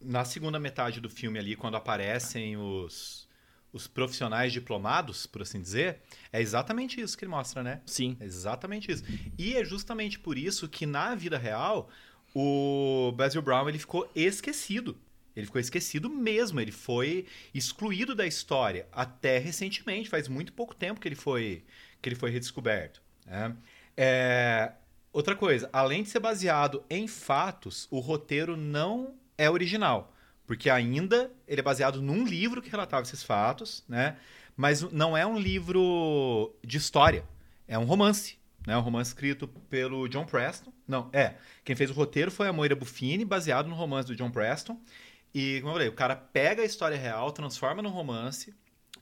na 0.01 0.23
segunda 0.23 0.59
metade 0.59 1.01
do 1.01 1.09
filme 1.09 1.39
ali, 1.39 1.55
quando 1.55 1.75
aparecem 1.75 2.55
os, 2.55 3.27
os 3.75 3.87
profissionais 3.87 4.53
diplomados, 4.53 5.25
por 5.25 5.41
assim 5.41 5.61
dizer, 5.61 5.99
é 6.31 6.41
exatamente 6.41 6.99
isso 7.01 7.17
que 7.17 7.25
ele 7.25 7.31
mostra, 7.31 7.61
né? 7.61 7.81
Sim. 7.85 8.15
É 8.19 8.25
exatamente 8.25 8.89
isso. 8.89 9.03
E 9.37 9.55
é 9.55 9.65
justamente 9.65 10.17
por 10.17 10.37
isso 10.37 10.67
que 10.69 10.85
na 10.85 11.13
vida 11.13 11.37
real 11.37 11.89
o 12.33 13.11
Basil 13.15 13.41
Brown 13.41 13.67
ele 13.67 13.77
ficou 13.77 14.09
esquecido. 14.15 14.97
Ele 15.35 15.45
ficou 15.45 15.59
esquecido 15.59 16.09
mesmo. 16.09 16.61
Ele 16.61 16.71
foi 16.71 17.25
excluído 17.53 18.15
da 18.15 18.25
história 18.25 18.87
até 18.91 19.37
recentemente. 19.37 20.09
Faz 20.09 20.29
muito 20.29 20.53
pouco 20.53 20.73
tempo 20.73 20.99
que 21.01 21.07
ele 21.07 21.15
foi 21.15 21.63
que 22.01 22.07
ele 22.07 22.15
foi 22.15 22.31
redescoberto. 22.31 23.01
né? 23.25 23.55
É, 23.97 24.71
Outra 25.15 25.33
coisa, 25.33 25.69
além 25.71 26.03
de 26.03 26.09
ser 26.09 26.19
baseado 26.19 26.83
em 26.89 27.07
fatos, 27.07 27.87
o 27.89 27.99
roteiro 27.99 28.57
não 28.57 29.15
é 29.37 29.49
original. 29.49 30.13
Porque 30.45 30.69
ainda 30.69 31.31
ele 31.47 31.61
é 31.61 31.63
baseado 31.63 32.01
num 32.01 32.23
livro 32.23 32.61
que 32.61 32.69
relatava 32.69 33.03
esses 33.03 33.23
fatos, 33.23 33.83
né? 33.87 34.17
Mas 34.55 34.81
não 34.81 35.17
é 35.17 35.25
um 35.25 35.37
livro 35.37 36.55
de 36.63 36.77
história. 36.77 37.25
É 37.67 37.77
um 37.77 37.85
romance. 37.85 38.37
Né? 38.65 38.77
Um 38.77 38.81
romance 38.81 39.09
escrito 39.09 39.47
pelo 39.69 40.07
John 40.07 40.25
Preston. 40.25 40.71
Não, 40.87 41.09
é. 41.11 41.35
Quem 41.63 41.75
fez 41.75 41.89
o 41.89 41.93
roteiro 41.93 42.31
foi 42.31 42.47
a 42.47 42.53
Moira 42.53 42.75
Buffini, 42.75 43.25
baseado 43.25 43.67
no 43.67 43.75
romance 43.75 44.07
do 44.07 44.15
John 44.15 44.31
Preston. 44.31 44.79
E, 45.33 45.59
como 45.59 45.71
eu 45.71 45.73
falei, 45.73 45.87
o 45.89 45.93
cara 45.93 46.15
pega 46.15 46.61
a 46.61 46.65
história 46.65 46.97
real, 46.97 47.31
transforma 47.31 47.81
num 47.81 47.89
romance. 47.89 48.53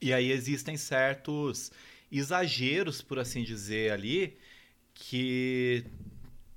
E 0.02 0.12
aí 0.12 0.32
existem 0.32 0.76
certos 0.76 1.72
exageros, 2.12 3.02
por 3.02 3.20
assim 3.20 3.44
dizer, 3.44 3.92
ali, 3.92 4.38
que 4.94 5.86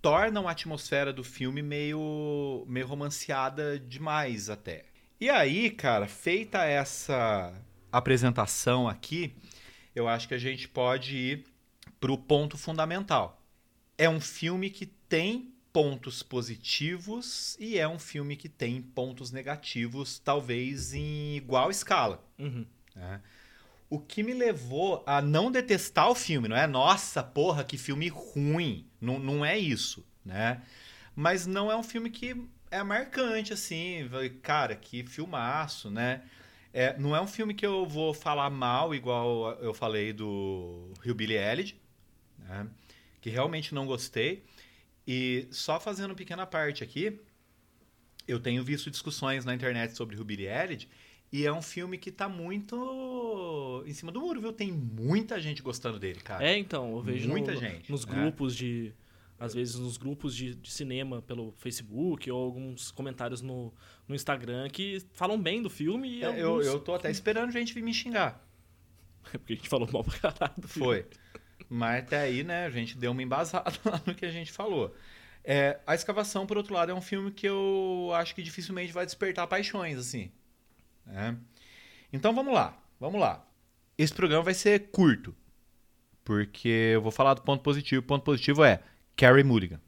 tornam 0.06 0.46
a 0.46 0.52
atmosfera 0.52 1.12
do 1.12 1.25
filme 1.25 1.60
meio, 1.62 2.64
meio 2.68 2.86
romanceada 2.86 3.76
demais 3.76 4.48
até. 4.48 4.84
E 5.20 5.28
aí, 5.28 5.68
cara, 5.68 6.06
feita 6.06 6.64
essa 6.64 7.52
apresentação 7.90 8.88
aqui, 8.88 9.34
eu 9.96 10.06
acho 10.06 10.28
que 10.28 10.34
a 10.34 10.38
gente 10.38 10.68
pode 10.68 11.16
ir 11.16 11.44
para 11.98 12.12
o 12.12 12.16
ponto 12.16 12.56
fundamental. 12.56 13.42
É 13.98 14.08
um 14.08 14.20
filme 14.20 14.70
que 14.70 14.86
tem 14.86 15.52
pontos 15.72 16.22
positivos 16.22 17.56
e 17.58 17.76
é 17.76 17.88
um 17.88 17.98
filme 17.98 18.36
que 18.36 18.48
tem 18.48 18.80
pontos 18.80 19.32
negativos, 19.32 20.20
talvez 20.20 20.94
em 20.94 21.34
igual 21.34 21.68
escala. 21.68 22.25
Uhum. 22.38 22.64
né? 22.94 23.20
O 23.88 24.00
que 24.00 24.22
me 24.22 24.34
levou 24.34 25.02
a 25.06 25.22
não 25.22 25.50
detestar 25.50 26.10
o 26.10 26.14
filme, 26.14 26.48
não 26.48 26.56
é? 26.56 26.66
Nossa, 26.66 27.22
porra, 27.22 27.62
que 27.64 27.78
filme 27.78 28.08
ruim. 28.08 28.88
Não, 29.00 29.18
não 29.18 29.44
é 29.44 29.56
isso, 29.56 30.04
né? 30.24 30.62
Mas 31.14 31.46
não 31.46 31.70
é 31.70 31.76
um 31.76 31.82
filme 31.82 32.10
que 32.10 32.36
é 32.70 32.82
marcante, 32.82 33.52
assim. 33.52 34.08
Cara, 34.42 34.74
que 34.74 35.04
filmaço, 35.06 35.90
né? 35.90 36.22
É, 36.72 36.98
não 36.98 37.16
é 37.16 37.20
um 37.20 37.26
filme 37.26 37.54
que 37.54 37.64
eu 37.64 37.86
vou 37.86 38.12
falar 38.12 38.50
mal, 38.50 38.94
igual 38.94 39.52
eu 39.60 39.72
falei 39.72 40.12
do 40.12 40.92
Hillbilly 41.04 41.34
Elegy, 41.34 41.80
né? 42.40 42.66
Que 43.20 43.30
realmente 43.30 43.74
não 43.74 43.86
gostei. 43.86 44.44
E 45.06 45.46
só 45.50 45.78
fazendo 45.78 46.10
uma 46.10 46.16
pequena 46.16 46.44
parte 46.44 46.82
aqui, 46.82 47.18
eu 48.26 48.40
tenho 48.40 48.64
visto 48.64 48.90
discussões 48.90 49.44
na 49.44 49.54
internet 49.54 49.96
sobre 49.96 50.16
Hillbilly 50.16 50.46
Elegy 50.46 50.88
e 51.33 51.45
é 51.47 51.52
um 51.52 51.61
filme 51.62 51.99
que 51.99 52.11
tá 52.11 52.28
muito 52.28 53.83
em 53.87 53.92
cima 53.92 54.11
do 54.12 54.21
muro, 54.21 54.40
viu? 54.40 54.52
Tem 54.52 54.71
muita 54.73 55.40
gente 55.40 55.62
gostando 55.62 55.99
dele, 55.99 56.21
cara. 56.21 56.45
É, 56.49 56.56
então, 56.59 56.92
eu 56.97 57.02
vejo 57.02 57.28
Muita 57.28 57.52
no- 57.52 57.61
gente, 57.61 57.90
nos 57.90 58.04
né? 58.06 58.14
grupos 58.14 58.54
de. 58.56 58.92
Às 59.38 59.52
vezes 59.52 59.75
nos 59.76 59.99
grupos 59.99 60.35
de, 60.35 60.54
de 60.54 60.71
cinema 60.73 61.21
pelo 61.21 61.52
Facebook 61.59 62.30
ou 62.30 62.42
alguns 62.42 62.90
comentários 62.90 63.42
no, 63.42 63.71
no 64.09 64.14
Instagram 64.14 64.66
que 64.71 65.02
falam 65.12 65.38
bem 65.38 65.61
do 65.61 65.68
filme 65.68 66.09
e 66.09 66.25
É, 66.25 66.40
eu, 66.40 66.52
alguns- 66.52 66.66
eu 66.66 66.80
tô 66.80 66.95
até 66.95 67.11
esperando 67.11 67.50
gente 67.52 67.75
vir 67.75 67.83
me 67.83 67.92
xingar. 67.92 68.42
Porque 69.30 69.52
a 69.52 69.56
gente 69.56 69.68
falou 69.68 69.87
mal 69.92 70.02
pra 70.02 70.18
caralho 70.33 70.54
do 70.56 70.66
filme. 70.66 70.87
Foi. 70.88 71.06
Mas 71.68 72.04
até 72.04 72.21
aí, 72.21 72.42
né, 72.45 72.64
a 72.64 72.71
gente 72.71 72.97
deu 72.97 73.12
uma 73.12 73.23
embasada 73.23 73.71
lá 73.85 74.00
no 74.06 74.14
que 74.14 74.25
a 74.25 74.30
gente 74.30 74.50
falou. 74.52 74.95
É, 75.45 75.80
a 75.87 75.95
Escavação, 75.95 76.47
por 76.47 76.56
outro 76.56 76.73
lado, 76.73 76.90
é 76.90 76.95
um 76.95 77.02
filme 77.02 77.30
que 77.30 77.47
eu 77.47 78.11
acho 78.14 78.35
que 78.35 78.42
dificilmente 78.42 78.90
vai 78.92 79.04
despertar 79.04 79.47
paixões, 79.47 79.99
assim. 79.99 80.30
Né? 81.06 81.36
Então 82.12 82.34
vamos 82.34 82.52
lá, 82.54 82.76
vamos 83.00 83.20
lá. 83.20 83.44
Esse 83.96 84.12
programa 84.12 84.42
vai 84.42 84.54
ser 84.54 84.90
curto, 84.90 85.34
porque 86.25 86.68
eu 86.94 87.00
vou 87.02 87.10
falar 87.12 87.34
do 87.34 87.42
ponto 87.42 87.62
positivo. 87.62 88.00
O 88.00 88.04
ponto 88.06 88.22
positivo 88.25 88.62
é 88.64 88.80
Carrie 89.16 89.44
Mulligan. 89.44 89.80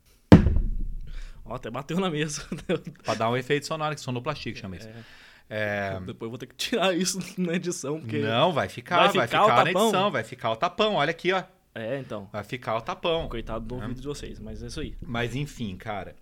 Ó, 1.44 1.54
até 1.54 1.70
bateu 1.70 1.98
na 1.98 2.10
mesa. 2.10 2.46
Pra 3.04 3.14
dar 3.14 3.30
um 3.30 3.36
efeito 3.36 3.66
sonoro, 3.66 3.94
que 3.94 4.00
sonoplastia 4.00 4.52
que 4.52 4.58
chama 4.58 4.76
isso. 4.76 4.88
É, 4.88 5.96
É, 5.96 6.00
Depois 6.00 6.26
eu 6.26 6.30
vou 6.30 6.38
ter 6.38 6.46
que 6.46 6.54
tirar 6.54 6.94
isso 6.94 7.18
na 7.40 7.54
edição, 7.54 8.00
porque. 8.00 8.18
Não, 8.18 8.52
vai 8.52 8.68
ficar, 8.68 8.96
Vai 8.96 9.12
vai 9.12 9.26
ficar 9.26 9.42
ficar, 9.42 9.44
o 9.44 9.48
na 9.48 9.64
tapão? 9.64 9.82
edição, 9.88 10.10
vai 10.10 10.24
ficar 10.24 10.50
o 10.52 10.56
tapão. 10.56 10.94
Olha 10.94 11.10
aqui, 11.10 11.32
ó. 11.32 11.42
É, 11.74 11.98
então. 11.98 12.28
Vai 12.32 12.44
ficar 12.44 12.76
o 12.76 12.80
tapão. 12.80 13.28
Coitado 13.28 13.64
do 13.64 13.74
ouvido 13.76 14.00
de 14.00 14.06
vocês, 14.06 14.38
mas 14.40 14.62
é 14.62 14.66
isso 14.66 14.80
aí. 14.80 14.96
Mas 15.00 15.34
enfim, 15.34 15.76
cara. 15.76 16.16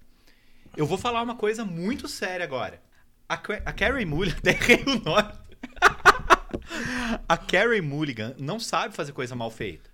Eu 0.77 0.87
vou 0.87 0.99
falar 0.99 1.23
uma 1.23 1.35
coisa 1.37 1.65
muito 1.65 2.07
séria 2.07 2.45
agora. 2.45 2.81
A, 3.29 3.35
a 3.35 3.73
Carrie 3.73 4.05
Mulligan, 4.05 4.39
errei 4.45 4.85
o 4.87 5.03
nome. 5.05 5.33
a 7.29 7.37
Carrie 7.37 7.81
Mulligan 7.81 8.35
não 8.39 8.61
sabe 8.61 8.95
fazer 8.95 9.13
coisa 9.13 9.35
mal 9.35 9.51
feita. 9.51 9.91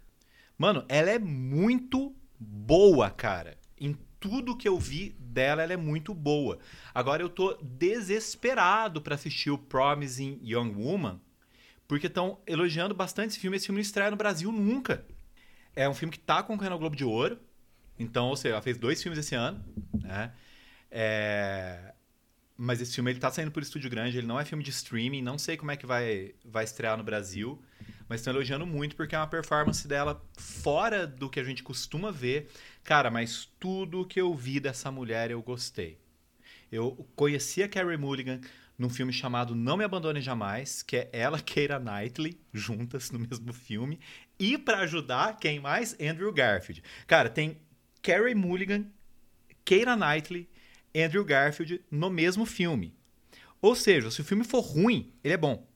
Mano, 0.58 0.84
ela 0.88 1.10
é 1.10 1.18
muito 1.18 2.14
boa, 2.38 3.10
cara. 3.10 3.56
Em 3.80 3.96
tudo 4.20 4.56
que 4.56 4.68
eu 4.68 4.78
vi 4.78 5.16
dela, 5.18 5.62
ela 5.62 5.72
é 5.72 5.76
muito 5.76 6.14
boa. 6.14 6.58
Agora 6.94 7.22
eu 7.22 7.28
tô 7.28 7.58
desesperado 7.60 9.00
pra 9.00 9.14
assistir 9.14 9.50
o 9.50 9.58
Promising 9.58 10.38
Young 10.42 10.74
Woman, 10.74 11.20
porque 11.88 12.06
estão 12.06 12.38
elogiando 12.46 12.94
bastante 12.94 13.30
esse 13.30 13.40
filme. 13.40 13.56
Esse 13.56 13.66
filme 13.66 13.78
não 13.78 13.82
estreia 13.82 14.10
no 14.10 14.16
Brasil 14.16 14.52
nunca. 14.52 15.04
É 15.74 15.88
um 15.88 15.94
filme 15.94 16.12
que 16.12 16.18
tá 16.18 16.42
concorrendo 16.42 16.74
ao 16.74 16.78
Globo 16.78 16.94
de 16.94 17.04
Ouro. 17.04 17.38
Então, 17.98 18.28
ou 18.28 18.36
seja, 18.36 18.54
ela 18.54 18.62
fez 18.62 18.76
dois 18.76 19.02
filmes 19.02 19.18
esse 19.18 19.34
ano, 19.34 19.64
né? 19.94 20.32
É, 20.90 21.91
Mas 22.56 22.80
esse 22.80 22.94
filme 22.94 23.10
ele 23.10 23.18
tá 23.18 23.30
saindo 23.30 23.50
por 23.50 23.62
estúdio 23.62 23.90
grande, 23.90 24.18
ele 24.18 24.26
não 24.26 24.38
é 24.38 24.44
filme 24.44 24.62
de 24.62 24.70
streaming, 24.70 25.22
não 25.22 25.38
sei 25.38 25.56
como 25.56 25.70
é 25.70 25.76
que 25.76 25.86
vai, 25.86 26.34
vai 26.44 26.64
estrear 26.64 26.96
no 26.96 27.02
Brasil, 27.02 27.60
mas 28.08 28.20
estão 28.20 28.32
elogiando 28.32 28.66
muito 28.66 28.94
porque 28.94 29.14
é 29.14 29.18
uma 29.18 29.26
performance 29.26 29.86
dela 29.88 30.22
fora 30.36 31.06
do 31.06 31.30
que 31.30 31.40
a 31.40 31.44
gente 31.44 31.62
costuma 31.62 32.10
ver. 32.10 32.50
Cara, 32.84 33.10
mas 33.10 33.48
tudo 33.58 34.06
que 34.06 34.20
eu 34.20 34.34
vi 34.34 34.60
dessa 34.60 34.90
mulher 34.90 35.30
eu 35.30 35.42
gostei. 35.42 35.98
Eu 36.70 37.06
conheci 37.16 37.62
a 37.62 37.68
Carrie 37.68 37.96
Mulligan 37.96 38.40
num 38.78 38.90
filme 38.90 39.12
chamado 39.12 39.54
Não 39.54 39.76
Me 39.76 39.84
Abandone 39.84 40.20
Jamais, 40.20 40.82
que 40.82 40.96
é 40.96 41.08
ela 41.12 41.38
Keira 41.40 41.78
Knightley 41.78 42.38
juntas 42.52 43.10
no 43.10 43.18
mesmo 43.18 43.52
filme. 43.52 44.00
E 44.38 44.58
pra 44.58 44.80
ajudar, 44.80 45.38
quem 45.38 45.60
mais? 45.60 45.96
Andrew 46.00 46.32
Garfield. 46.32 46.82
Cara, 47.06 47.28
tem 47.28 47.58
Carrie 48.02 48.34
Mulligan, 48.34 48.86
Keira 49.64 49.96
Knightley, 49.96 50.48
Andrew 50.96 51.24
Garfield 51.24 51.82
no 51.90 52.10
mesmo 52.10 52.44
filme. 52.46 52.94
Ou 53.60 53.74
seja, 53.74 54.10
se 54.10 54.20
o 54.20 54.24
filme 54.24 54.44
for 54.44 54.60
ruim, 54.60 55.12
ele 55.22 55.34
é 55.34 55.36
bom. 55.36 55.66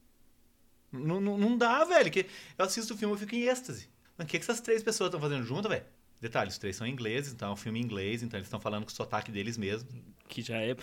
Não, 0.92 1.20
não, 1.20 1.38
não 1.38 1.56
dá, 1.56 1.84
velho. 1.84 2.10
Que 2.10 2.26
eu 2.58 2.64
assisto 2.64 2.94
o 2.94 2.96
filme 2.96 3.14
e 3.14 3.18
fico 3.18 3.34
em 3.34 3.42
êxtase. 3.42 3.88
Mas 4.16 4.26
O 4.26 4.28
que, 4.28 4.38
que 4.38 4.44
essas 4.44 4.60
três 4.60 4.82
pessoas 4.82 5.08
estão 5.08 5.20
fazendo 5.20 5.44
junto, 5.44 5.68
velho? 5.68 5.84
Detalhe, 6.20 6.48
os 6.48 6.56
três 6.56 6.74
são 6.74 6.86
ingleses, 6.86 7.34
então 7.34 7.50
é 7.50 7.52
um 7.52 7.56
filme 7.56 7.78
em 7.78 7.82
inglês, 7.82 8.22
então 8.22 8.38
eles 8.38 8.46
estão 8.46 8.58
falando 8.58 8.84
com 8.84 8.90
o 8.90 8.94
sotaque 8.94 9.30
deles 9.30 9.58
mesmo. 9.58 9.86
Que 10.28 10.40
já 10.40 10.56
é. 10.56 10.74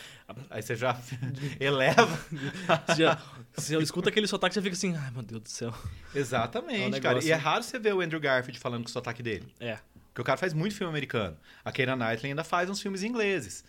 Aí 0.50 0.62
você 0.62 0.76
já 0.76 0.98
eleva. 1.60 2.08
Você, 2.88 3.02
já, 3.02 3.22
você 3.54 3.78
escuta 3.80 4.10
aquele 4.10 4.28
sotaque 4.28 4.54
e 4.54 4.56
você 4.56 4.62
fica 4.62 4.76
assim, 4.76 4.96
ai 4.96 5.12
meu 5.12 5.24
Deus 5.24 5.42
do 5.42 5.50
céu. 5.50 5.74
Exatamente, 6.14 6.96
É 6.96 7.00
um 7.00 7.02
cara. 7.02 7.24
E 7.24 7.32
é 7.32 7.36
raro 7.36 7.64
você 7.64 7.80
ver 7.80 7.94
o 7.94 8.00
Andrew 8.02 8.20
Garfield 8.20 8.60
falando 8.60 8.84
com 8.84 8.90
o 8.90 8.92
sotaque 8.92 9.24
dele. 9.24 9.48
É. 9.60 9.80
Porque 10.10 10.22
o 10.22 10.24
cara 10.24 10.38
faz 10.38 10.54
muito 10.54 10.76
filme 10.76 10.90
americano. 10.92 11.36
A 11.66 11.72
Keira 11.72 11.96
Knightley 11.96 12.32
ainda 12.32 12.44
faz 12.44 12.70
uns 12.70 12.80
filmes 12.80 13.02
ingleses. 13.02 13.66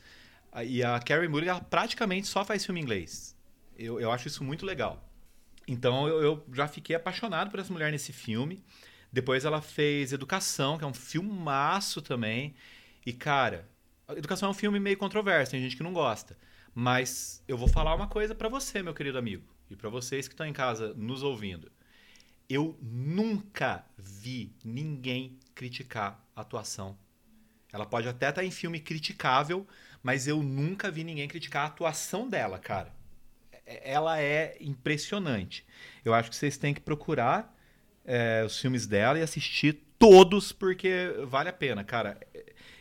A- 0.55 0.65
E 0.65 0.83
a 0.85 1.01
Carrie 1.01 1.29
Mulligan 1.29 1.53
ela 1.53 1.63
praticamente 1.63 2.29
só 2.29 2.45
faz 2.45 2.67
filme 2.67 2.81
inglês. 2.81 3.37
Eu, 3.79 4.01
eu 4.01 4.13
acho 4.13 4.29
isso 4.29 4.45
muito 4.45 4.67
legal. 4.67 5.05
Então 5.69 6.09
eu, 6.09 6.23
eu 6.23 6.47
já 6.55 6.69
fiquei 6.69 6.97
apaixonado 6.97 7.51
por 7.51 7.61
essa 7.61 7.73
mulher 7.73 7.93
nesse 7.93 8.13
filme. 8.13 8.65
Depois 9.13 9.45
ela 9.47 9.63
fez 9.63 10.13
Educação, 10.13 10.79
que 10.79 10.85
é 10.85 10.89
um 10.89 10.95
filmaço 10.95 12.03
também. 12.03 12.55
E, 13.07 13.13
cara, 13.13 13.69
Educação 14.11 14.49
é 14.49 14.53
um 14.53 14.55
filme 14.55 14.81
meio 14.81 14.99
controverso, 14.99 15.53
tem 15.53 15.63
gente 15.63 15.77
que 15.77 15.83
não 15.85 15.93
gosta. 15.95 16.39
Mas 16.75 17.43
eu 17.49 17.59
vou 17.59 17.69
falar 17.69 17.95
uma 17.95 18.09
coisa 18.09 18.35
pra 18.35 18.49
você, 18.49 18.83
meu 18.83 18.95
querido 18.95 19.19
amigo, 19.19 19.45
e 19.71 19.77
pra 19.77 19.91
vocês 19.91 20.29
que 20.29 20.35
estão 20.35 20.47
em 20.47 20.53
casa 20.53 20.95
nos 20.95 21.23
ouvindo. 21.23 21.71
Eu 22.49 22.79
nunca 22.83 23.85
vi 23.97 24.53
ninguém 24.65 25.39
criticar 25.55 26.23
a 26.37 26.43
atuação. 26.43 26.99
Ela 27.73 27.87
pode 27.87 28.09
até 28.09 28.29
estar 28.31 28.45
em 28.45 28.51
filme 28.51 28.81
criticável, 28.81 29.67
mas 30.05 30.29
eu 30.29 30.41
nunca 30.43 30.89
vi 30.91 31.03
ninguém 31.03 31.27
criticar 31.27 31.65
a 31.65 31.67
atuação 31.67 32.29
dela, 32.29 32.59
cara. 32.61 32.93
É- 33.67 33.93
Ela 33.93 34.21
é 34.21 34.57
impressionante. 34.61 35.65
Eu 36.05 36.15
acho 36.15 36.31
que 36.31 36.37
vocês 36.37 36.57
têm 36.57 36.73
que 36.73 36.81
procurar 36.81 37.53
é, 38.07 38.43
os 38.45 38.61
filmes 38.61 38.87
dela 38.87 39.19
e 39.19 39.23
assistir 39.23 39.81
todos, 39.99 40.53
porque 40.53 41.15
vale 41.27 41.49
a 41.49 41.53
pena, 41.55 41.83
cara. 41.83 42.21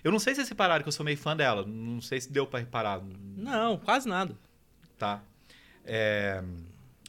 Eu 0.03 0.11
não 0.11 0.19
sei 0.19 0.33
se 0.33 0.41
vocês 0.41 0.49
repararam 0.49 0.83
que 0.83 0.89
eu 0.89 0.91
sou 0.93 1.05
meio 1.05 1.17
fã 1.17 1.33
dela. 1.35 1.65
Não 1.65 2.01
sei 2.01 2.19
se 2.19 2.29
deu 2.29 2.45
pra 2.45 2.59
reparar. 2.59 3.01
Não, 3.01 3.77
quase 3.77 4.05
nada. 4.09 4.37
Tá. 4.97 5.23
É... 5.85 6.43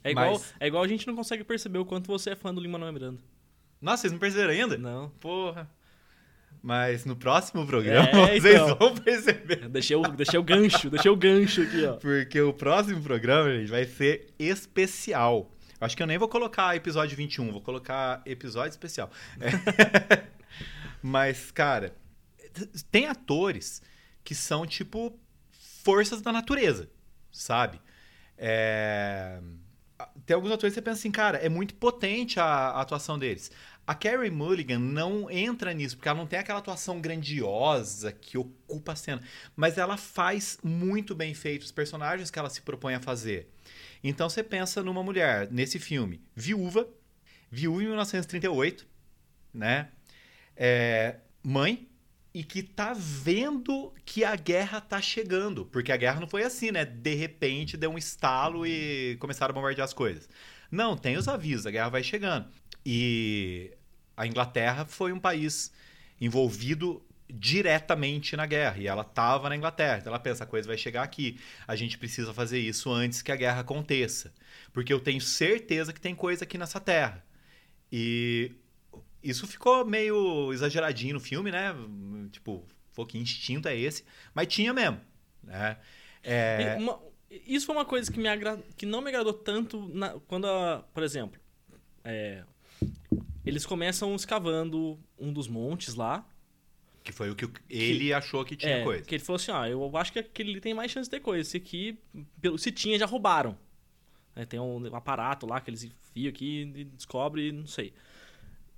É 0.05 0.11
igual, 0.13 0.33
Mas- 0.35 0.55
é 0.61 0.67
igual 0.69 0.83
a 0.85 0.87
gente 0.87 1.07
não 1.09 1.17
consegue 1.17 1.43
perceber 1.43 1.79
o 1.79 1.85
quanto 1.85 2.07
você 2.07 2.31
é 2.31 2.37
fã 2.37 2.55
do 2.55 2.61
Lin-Manuel 2.61 2.93
Miranda. 2.93 3.21
Nossa, 3.81 4.03
vocês 4.03 4.13
não 4.13 4.19
perceberam 4.21 4.51
ainda? 4.53 4.79
Não. 4.79 5.09
Porra. 5.19 5.69
Mas 6.67 7.05
no 7.05 7.15
próximo 7.15 7.67
programa 7.67 8.09
É, 8.09 8.41
vocês 8.41 8.55
então. 8.63 8.75
vão 8.77 8.95
perceber. 8.95 9.69
Deixei 9.69 9.95
o, 9.95 10.01
deixei 10.03 10.39
o 10.39 10.43
gancho, 10.43 10.89
deixei 10.89 11.11
o 11.11 11.17
gancho 11.17 11.61
aqui, 11.61 11.85
ó. 11.85 11.93
Porque 11.97 12.41
o 12.41 12.55
próximo 12.55 13.03
programa, 13.03 13.55
gente, 13.55 13.71
vai 13.71 13.85
ser 13.85 14.33
especial. 14.39 15.53
Acho 15.79 15.95
que 15.95 16.03
eu 16.03 16.07
nem 16.07 16.17
vou 16.17 16.27
colocar 16.27 16.75
episódio 16.75 17.15
21, 17.19 17.53
vou 17.53 17.61
colocar 17.61 18.23
episódio 18.25 18.71
especial. 18.71 19.11
É. 19.39 20.25
Mas, 21.03 21.51
cara, 21.51 21.95
tem 22.91 23.09
atores 23.09 23.83
que 24.25 24.35
são 24.35 24.67
tipo 24.67 25.19
forças 25.85 26.23
da 26.23 26.33
natureza, 26.33 26.89
sabe? 27.31 27.79
É, 28.39 29.39
Tem 30.25 30.35
alguns 30.35 30.51
atores 30.51 30.73
que 30.73 30.81
você 30.81 30.83
pensa 30.83 30.99
assim, 30.99 31.11
cara, 31.11 31.37
é 31.37 31.51
muito 31.51 31.75
potente 31.75 32.41
a, 32.41 32.45
a 32.45 32.81
atuação 32.81 33.19
deles. 33.19 33.51
A 33.87 33.95
Carrie 33.95 34.31
Mulligan 34.31 34.79
não 34.79 35.31
entra 35.31 35.73
nisso, 35.75 35.97
porque 35.97 36.09
ela 36.09 36.19
não 36.19 36.27
tem 36.27 36.39
aquela 36.39 36.59
atuação 36.59 37.01
grandiosa 37.01 38.13
que 38.13 38.39
ocupa 38.39 38.93
a 38.93 38.97
cena. 38.97 39.23
Mas 39.55 39.77
ela 39.77 39.97
faz 39.97 40.59
muito 40.63 41.15
bem 41.15 41.35
feito 41.35 41.63
os 41.63 41.73
personagens 41.73 42.31
que 42.31 42.39
ela 42.39 42.49
se 42.49 42.63
propõe 42.63 42.95
a 42.95 43.01
fazer. 43.01 43.51
Então 44.03 44.29
você 44.29 44.43
pensa 44.43 44.83
numa 44.83 45.03
mulher, 45.03 45.51
nesse 45.51 45.79
filme, 45.79 46.23
viúva, 46.35 46.89
viúva 47.51 47.83
em 47.83 47.87
1938, 47.87 48.87
né? 49.53 49.89
É, 50.57 51.17
mãe, 51.43 51.89
e 52.35 52.43
que 52.43 52.63
tá 52.63 52.93
vendo 52.93 53.95
que 54.05 54.25
a 54.25 54.35
guerra 54.35 54.81
tá 54.81 55.01
chegando. 55.01 55.65
Porque 55.67 55.93
a 55.93 55.97
guerra 55.97 56.21
não 56.21 56.27
foi 56.27 56.43
assim, 56.43 56.73
né? 56.73 56.85
De 56.85 57.15
repente 57.15 57.77
deu 57.77 57.91
um 57.91 57.99
estalo 57.99 58.67
e 58.67 59.17
começaram 59.21 59.53
a 59.53 59.55
bombardear 59.55 59.85
as 59.85 59.93
coisas. 59.93 60.29
Não, 60.71 60.97
tem 60.97 61.17
os 61.17 61.29
avisos, 61.29 61.67
a 61.67 61.71
guerra 61.71 61.89
vai 61.91 62.03
chegando. 62.03 62.49
E 62.85 63.73
a 64.17 64.27
Inglaterra 64.27 64.85
foi 64.85 65.13
um 65.13 65.21
país 65.21 65.73
envolvido 66.21 67.05
diretamente 67.29 68.37
na 68.37 68.47
guerra 68.47 68.79
e 68.79 68.87
ela 68.87 69.03
estava 69.03 69.49
na 69.49 69.57
Inglaterra. 69.57 69.99
Então 69.99 70.13
ela 70.13 70.21
pensa, 70.21 70.45
a 70.45 70.47
coisa 70.47 70.69
vai 70.69 70.77
chegar 70.77 71.03
aqui. 71.03 71.39
A 71.67 71.75
gente 71.75 71.99
precisa 71.99 72.33
fazer 72.33 72.59
isso 72.59 72.91
antes 72.91 73.23
que 73.23 73.33
a 73.33 73.37
guerra 73.37 73.61
aconteça, 73.61 74.33
porque 74.73 74.93
eu 74.93 75.01
tenho 75.01 75.21
certeza 75.21 75.93
que 75.93 76.01
tem 76.01 76.15
coisa 76.15 76.45
aqui 76.45 76.59
nessa 76.59 76.79
terra. 76.79 77.25
E 77.91 78.53
isso 79.23 79.47
ficou 79.47 79.85
meio 79.85 80.53
exageradinho 80.53 81.15
no 81.15 81.21
filme, 81.21 81.51
né? 81.51 81.75
Tipo, 82.31 82.65
pô, 82.95 83.07
que 83.07 83.19
instinto 83.19 83.69
é 83.69 83.77
esse? 83.77 84.05
Mas 84.35 84.49
tinha 84.49 84.73
mesmo, 84.73 85.01
né? 85.43 85.79
É... 86.23 86.77
Uma, 86.79 87.01
isso 87.31 87.67
foi 87.67 87.75
uma 87.75 87.85
coisa 87.85 88.13
que, 88.13 88.19
me 88.19 88.29
agra... 88.29 88.59
que 88.77 88.87
não 88.87 89.01
me 89.01 89.09
agradou 89.09 89.33
tanto 89.33 89.89
na... 89.89 90.19
quando, 90.27 90.47
a... 90.47 90.85
por 90.93 91.03
exemplo, 91.03 91.41
é... 92.03 92.45
eles 93.45 93.67
começam 93.67 94.15
escavando 94.15 94.99
um 95.19 95.33
dos 95.33 95.49
montes 95.49 95.95
lá. 95.95 96.27
Que 97.03 97.13
foi 97.13 97.31
o 97.31 97.35
que 97.35 97.49
ele 97.69 98.07
que... 98.07 98.13
achou 98.13 98.45
que 98.45 98.57
tinha 98.57 98.79
é, 98.79 98.83
coisa. 98.83 99.05
Que 99.05 99.15
ele 99.15 99.25
falou 99.25 99.37
assim: 99.37 99.53
ah, 99.53 99.69
eu 99.69 99.97
acho 99.97 100.13
que 100.13 100.19
aquele 100.19 100.61
tem 100.61 100.73
mais 100.73 100.91
chance 100.91 101.09
de 101.09 101.17
ter 101.17 101.21
coisa. 101.21 101.43
Esse 101.43 101.59
aqui, 101.59 101.99
se 102.59 102.73
tinha, 102.73 102.99
já 102.99 103.05
roubaram. 103.05 103.57
É, 104.35 104.45
tem 104.45 104.59
um 104.59 104.95
aparato 104.97 105.47
lá 105.47 105.61
que 105.61 105.71
eles 105.71 105.85
enfiam 105.85 106.31
aqui 106.31 106.73
e 106.75 106.85
descobre, 106.85 107.53
não 107.53 107.67
sei. 107.67 107.93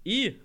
E 0.04 0.36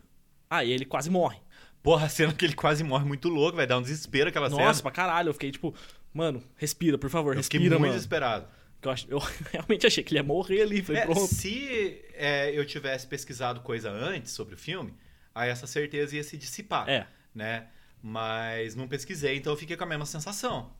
aí 0.49 0.71
ele 0.71 0.85
quase 0.85 1.09
morre. 1.09 1.39
Porra, 1.83 2.05
a 2.05 2.09
cena 2.09 2.31
que 2.31 2.45
ele 2.45 2.53
quase 2.53 2.83
morre 2.83 3.05
muito 3.05 3.27
louco, 3.27 3.57
vai 3.57 3.65
dar 3.65 3.79
um 3.79 3.81
desespero 3.81 4.29
aquela 4.29 4.45
Nossa, 4.47 4.55
cena. 4.55 4.67
Nossa, 4.67 4.81
pra 4.83 4.91
caralho. 4.91 5.29
Eu 5.29 5.33
fiquei 5.33 5.51
tipo, 5.51 5.73
mano, 6.13 6.43
respira, 6.55 6.97
por 6.97 7.09
favor, 7.09 7.33
eu 7.33 7.37
respira, 7.37 7.63
fiquei 7.63 7.69
muito 7.69 7.81
mano. 7.81 7.93
desesperado. 7.93 8.47
Eu, 8.81 8.91
ach... 8.91 9.05
eu, 9.07 9.19
realmente 9.51 9.85
achei 9.85 10.03
que 10.03 10.11
ele 10.13 10.19
ia 10.19 10.23
morrer 10.23 10.61
ali. 10.61 10.81
Falei, 10.81 11.01
é. 11.01 11.15
Se 11.15 12.01
é, 12.13 12.57
eu 12.57 12.65
tivesse 12.65 13.07
pesquisado 13.07 13.61
coisa 13.61 13.89
antes 13.89 14.31
sobre 14.31 14.55
o 14.55 14.57
filme, 14.57 14.93
aí 15.33 15.49
essa 15.49 15.67
certeza 15.67 16.15
ia 16.15 16.23
se 16.23 16.37
dissipar. 16.37 16.89
É. 16.89 17.07
Né? 17.33 17.67
Mas 18.01 18.75
não 18.75 18.87
pesquisei, 18.87 19.37
então 19.37 19.53
eu 19.53 19.57
fiquei 19.57 19.77
com 19.77 19.83
a 19.83 19.87
mesma 19.87 20.05
sensação. 20.05 20.71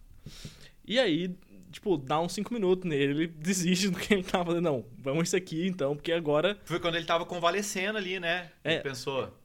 E 0.85 0.99
aí, 0.99 1.35
tipo, 1.71 1.97
dá 1.97 2.19
uns 2.19 2.33
5 2.33 2.53
minutos 2.53 2.89
nele, 2.89 3.13
ele 3.13 3.27
desiste 3.27 3.89
do 3.89 3.97
que 3.97 4.13
ele 4.13 4.23
tava 4.23 4.45
fazendo. 4.45 4.63
Não, 4.63 4.85
vamos 4.97 5.27
isso 5.27 5.35
aqui 5.35 5.67
então, 5.67 5.95
porque 5.95 6.11
agora. 6.11 6.59
Foi 6.65 6.79
quando 6.79 6.95
ele 6.95 7.05
tava 7.05 7.25
convalescendo 7.25 7.97
ali, 7.97 8.19
né? 8.19 8.51
É. 8.63 8.73
Ele 8.73 8.81
pensou. 8.81 9.40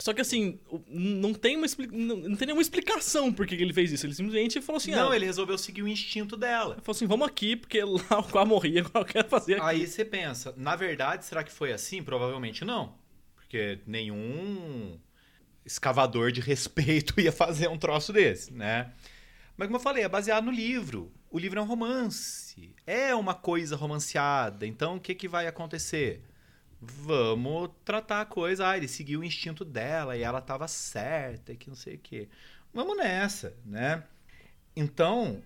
Só 0.00 0.12
que 0.12 0.20
assim, 0.20 0.60
não 0.88 1.34
tem, 1.34 1.56
uma, 1.56 1.66
não, 1.90 2.16
não 2.16 2.36
tem 2.36 2.46
nenhuma 2.46 2.62
explicação 2.62 3.32
por 3.32 3.46
que 3.46 3.56
ele 3.56 3.72
fez 3.72 3.90
isso. 3.90 4.06
Ele 4.06 4.14
simplesmente 4.14 4.60
falou 4.60 4.76
assim: 4.76 4.92
Não, 4.92 5.10
ah, 5.10 5.16
ele 5.16 5.26
resolveu 5.26 5.58
seguir 5.58 5.82
o 5.82 5.88
instinto 5.88 6.36
dela. 6.36 6.74
Ele 6.74 6.82
falou 6.82 6.96
assim: 6.96 7.06
vamos 7.06 7.26
aqui, 7.26 7.56
porque 7.56 7.82
lá 7.82 8.20
o 8.20 8.22
qual 8.22 8.46
morria, 8.46 8.82
agora 8.86 9.00
eu 9.00 9.04
quero 9.04 9.28
fazer 9.28 9.54
aqui. 9.54 9.64
Aí 9.64 9.86
você 9.86 10.04
pensa, 10.04 10.54
na 10.56 10.76
verdade, 10.76 11.24
será 11.24 11.42
que 11.42 11.50
foi 11.50 11.72
assim? 11.72 12.00
Provavelmente 12.00 12.64
não. 12.64 12.94
Porque 13.34 13.80
nenhum 13.86 15.00
escavador 15.66 16.30
de 16.30 16.40
respeito 16.40 17.18
ia 17.20 17.32
fazer 17.32 17.68
um 17.68 17.76
troço 17.76 18.12
desse, 18.12 18.52
né? 18.52 18.92
Mas 19.56 19.66
como 19.66 19.78
eu 19.78 19.82
falei, 19.82 20.04
é 20.04 20.08
baseado 20.08 20.44
no 20.44 20.52
livro. 20.52 21.12
O 21.28 21.38
livro 21.40 21.58
é 21.58 21.62
um 21.62 21.66
romance. 21.66 22.72
É 22.86 23.12
uma 23.16 23.34
coisa 23.34 23.74
romanceada. 23.74 24.64
Então, 24.64 24.96
o 24.96 25.00
que, 25.00 25.12
que 25.12 25.26
vai 25.26 25.48
acontecer? 25.48 26.22
Vamos 26.80 27.70
tratar 27.84 28.20
a 28.20 28.26
coisa. 28.26 28.68
Ah, 28.68 28.76
ele 28.76 28.88
seguiu 28.88 29.20
o 29.20 29.24
instinto 29.24 29.64
dela 29.64 30.16
e 30.16 30.22
ela 30.22 30.38
estava 30.38 30.68
certa 30.68 31.52
e 31.52 31.56
que 31.56 31.68
não 31.68 31.76
sei 31.76 31.96
o 31.96 31.98
quê. 31.98 32.28
Vamos 32.72 32.96
nessa, 32.96 33.56
né? 33.64 34.04
Então, 34.76 35.42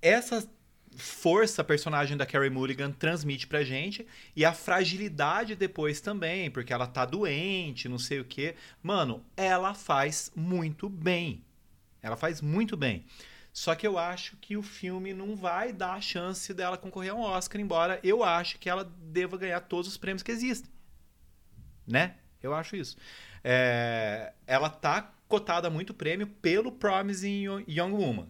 essa 0.00 0.48
força 0.96 1.62
a 1.62 1.64
personagem 1.64 2.16
da 2.16 2.26
Carrie 2.26 2.50
Mulligan 2.50 2.90
transmite 2.90 3.46
pra 3.46 3.64
gente 3.64 4.06
e 4.36 4.44
a 4.44 4.52
fragilidade 4.52 5.54
depois 5.54 6.00
também, 6.00 6.50
porque 6.50 6.72
ela 6.72 6.86
tá 6.86 7.04
doente, 7.04 7.88
não 7.88 7.98
sei 7.98 8.20
o 8.20 8.24
quê. 8.24 8.56
Mano, 8.82 9.24
ela 9.36 9.74
faz 9.74 10.32
muito 10.34 10.88
bem. 10.88 11.44
Ela 12.02 12.16
faz 12.16 12.40
muito 12.40 12.76
bem. 12.76 13.06
Só 13.52 13.74
que 13.74 13.86
eu 13.86 13.98
acho 13.98 14.36
que 14.38 14.56
o 14.56 14.62
filme 14.62 15.12
não 15.12 15.36
vai 15.36 15.72
dar 15.72 15.94
a 15.94 16.00
chance 16.00 16.52
dela 16.54 16.78
concorrer 16.78 17.12
a 17.12 17.14
um 17.14 17.20
Oscar, 17.20 17.60
embora 17.60 18.00
eu 18.02 18.24
acho 18.24 18.58
que 18.58 18.68
ela 18.68 18.82
deva 18.84 19.36
ganhar 19.36 19.60
todos 19.60 19.88
os 19.88 19.96
prêmios 19.96 20.22
que 20.22 20.32
existem. 20.32 20.71
Né? 21.86 22.14
Eu 22.42 22.54
acho 22.54 22.76
isso. 22.76 22.96
É, 23.44 24.32
ela 24.46 24.68
tá 24.68 25.12
cotada 25.28 25.70
muito 25.70 25.94
prêmio 25.94 26.26
pelo 26.26 26.70
Promising 26.72 27.64
Young 27.68 27.92
Woman. 27.92 28.28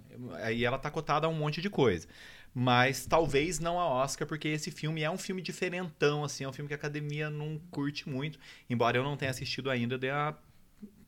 E 0.52 0.64
ela 0.64 0.78
tá 0.78 0.90
cotada 0.90 1.26
a 1.26 1.30
um 1.30 1.34
monte 1.34 1.60
de 1.60 1.68
coisa. 1.68 2.06
Mas 2.54 3.06
talvez 3.06 3.58
não 3.58 3.80
a 3.80 3.86
Oscar, 3.86 4.28
porque 4.28 4.48
esse 4.48 4.70
filme 4.70 5.02
é 5.02 5.10
um 5.10 5.16
filme 5.16 5.40
diferentão, 5.40 6.22
assim, 6.22 6.44
é 6.44 6.48
um 6.48 6.52
filme 6.52 6.68
que 6.68 6.74
a 6.74 6.76
academia 6.76 7.30
não 7.30 7.58
curte 7.70 8.08
muito. 8.08 8.38
Embora 8.68 8.98
eu 8.98 9.02
não 9.02 9.16
tenha 9.16 9.30
assistido 9.30 9.70
ainda, 9.70 9.96
dei 9.96 10.10
uma 10.10 10.38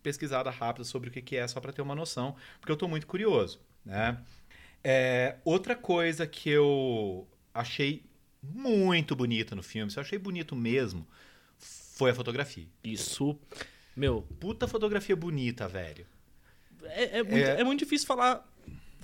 pesquisada 0.02 0.50
rápida 0.50 0.84
sobre 0.84 1.08
o 1.08 1.12
que 1.12 1.36
é, 1.36 1.46
só 1.46 1.60
para 1.60 1.72
ter 1.72 1.82
uma 1.82 1.94
noção, 1.94 2.34
porque 2.60 2.72
eu 2.72 2.76
tô 2.76 2.88
muito 2.88 3.06
curioso. 3.06 3.60
Né? 3.84 4.18
É, 4.82 5.36
outra 5.44 5.76
coisa 5.76 6.26
que 6.26 6.48
eu 6.48 7.26
achei 7.52 8.04
muito 8.42 9.14
bonita 9.14 9.54
no 9.54 9.62
filme, 9.62 9.90
se 9.90 9.98
eu 9.98 10.02
achei 10.02 10.18
bonito 10.18 10.56
mesmo, 10.56 11.06
foi 11.94 12.10
a 12.10 12.14
fotografia. 12.14 12.66
Isso, 12.82 13.38
meu... 13.96 14.22
Puta 14.40 14.66
fotografia 14.66 15.14
bonita, 15.14 15.68
velho. 15.68 16.04
É, 16.82 17.18
é, 17.18 17.22
muito, 17.22 17.36
é... 17.36 17.60
é 17.60 17.64
muito 17.64 17.78
difícil 17.78 18.06
falar 18.06 18.46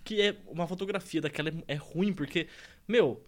que 0.02 0.20
é 0.20 0.36
uma 0.46 0.66
fotografia 0.66 1.20
daquela 1.20 1.50
é, 1.50 1.54
é 1.68 1.74
ruim, 1.74 2.12
porque, 2.12 2.48
meu, 2.88 3.24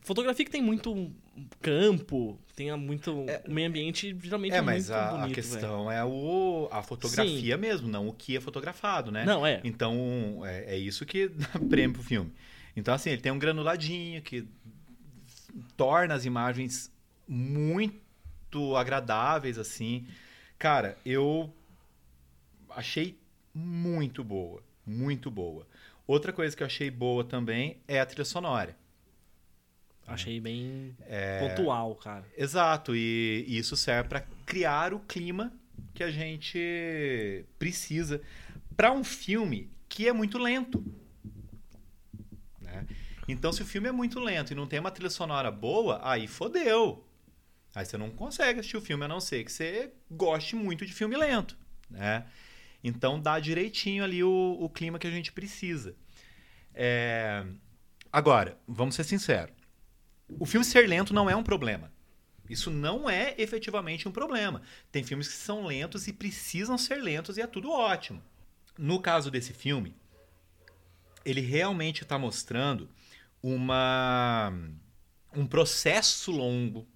fotografia 0.00 0.44
que 0.44 0.50
tem 0.50 0.62
muito 0.62 1.12
campo, 1.60 2.38
tenha 2.56 2.76
muito 2.76 3.24
é, 3.28 3.42
meio 3.46 3.68
ambiente, 3.68 4.16
geralmente 4.20 4.54
é, 4.54 4.56
é 4.56 4.60
mas 4.60 4.88
muito 4.88 5.00
a, 5.00 5.10
bonito, 5.12 5.30
a 5.30 5.34
questão 5.34 5.86
véio. 5.86 5.98
é 5.98 6.04
o, 6.04 6.68
a 6.72 6.82
fotografia 6.82 7.54
Sim. 7.54 7.60
mesmo, 7.60 7.88
não 7.88 8.08
o 8.08 8.12
que 8.12 8.36
é 8.36 8.40
fotografado, 8.40 9.12
né? 9.12 9.24
Não, 9.24 9.46
é. 9.46 9.60
Então, 9.62 10.42
é, 10.44 10.74
é 10.74 10.78
isso 10.78 11.06
que 11.06 11.28
dá 11.28 11.58
prêmio 11.70 11.94
pro 11.94 12.02
filme. 12.02 12.32
Então, 12.74 12.92
assim, 12.92 13.10
ele 13.10 13.22
tem 13.22 13.30
um 13.30 13.38
granuladinho 13.38 14.20
que 14.22 14.46
torna 15.76 16.14
as 16.14 16.24
imagens 16.24 16.90
muito 18.56 18.76
agradáveis, 18.76 19.58
assim. 19.58 20.06
Cara, 20.58 20.96
eu 21.04 21.52
achei 22.70 23.18
muito 23.54 24.24
boa, 24.24 24.62
muito 24.86 25.30
boa. 25.30 25.66
Outra 26.06 26.32
coisa 26.32 26.56
que 26.56 26.62
eu 26.62 26.66
achei 26.66 26.90
boa 26.90 27.24
também 27.24 27.78
é 27.86 28.00
a 28.00 28.06
trilha 28.06 28.24
sonora. 28.24 28.76
Achei 30.06 30.40
bem 30.40 30.96
é... 31.08 31.40
pontual, 31.40 31.94
cara. 31.96 32.24
Exato, 32.36 32.94
e, 32.94 33.44
isso 33.48 33.76
serve 33.76 34.08
para 34.08 34.20
criar 34.46 34.94
o 34.94 35.00
clima 35.00 35.52
que 35.92 36.04
a 36.04 36.10
gente 36.10 37.44
precisa 37.58 38.22
para 38.76 38.92
um 38.92 39.02
filme 39.02 39.68
que 39.88 40.06
é 40.06 40.12
muito 40.12 40.38
lento. 40.38 40.84
Né? 42.60 42.86
Então, 43.26 43.52
se 43.52 43.62
o 43.62 43.66
filme 43.66 43.88
é 43.88 43.92
muito 43.92 44.20
lento 44.20 44.52
e 44.52 44.54
não 44.54 44.66
tem 44.66 44.78
uma 44.78 44.92
trilha 44.92 45.10
sonora 45.10 45.50
boa, 45.50 46.00
aí 46.04 46.28
fodeu. 46.28 47.05
Aí 47.76 47.84
você 47.84 47.98
não 47.98 48.10
consegue 48.10 48.58
assistir 48.58 48.78
o 48.78 48.80
filme, 48.80 49.04
a 49.04 49.08
não 49.08 49.20
ser 49.20 49.44
que 49.44 49.52
você 49.52 49.92
goste 50.10 50.56
muito 50.56 50.86
de 50.86 50.92
filme 50.92 51.16
lento. 51.16 51.56
Né? 51.90 52.24
Então, 52.82 53.20
dá 53.20 53.38
direitinho 53.38 54.02
ali 54.02 54.24
o, 54.24 54.56
o 54.58 54.68
clima 54.70 54.98
que 54.98 55.06
a 55.06 55.10
gente 55.10 55.30
precisa. 55.30 55.94
É... 56.74 57.44
Agora, 58.10 58.58
vamos 58.66 58.94
ser 58.94 59.04
sinceros 59.04 59.54
o 60.28 60.46
filme 60.46 60.64
ser 60.64 60.88
lento 60.88 61.14
não 61.14 61.30
é 61.30 61.36
um 61.36 61.42
problema. 61.42 61.92
Isso 62.48 62.70
não 62.70 63.10
é 63.10 63.34
efetivamente 63.38 64.08
um 64.08 64.12
problema. 64.12 64.62
Tem 64.92 65.02
filmes 65.02 65.28
que 65.28 65.34
são 65.34 65.66
lentos 65.66 66.06
e 66.06 66.12
precisam 66.12 66.78
ser 66.78 66.96
lentos 66.96 67.36
e 67.36 67.42
é 67.42 67.46
tudo 67.46 67.70
ótimo. 67.70 68.22
No 68.78 69.00
caso 69.00 69.30
desse 69.30 69.52
filme, 69.52 69.94
ele 71.24 71.40
realmente 71.40 72.02
está 72.02 72.18
mostrando 72.18 72.88
uma 73.42 74.52
um 75.34 75.46
processo 75.46 76.30
longo, 76.30 76.86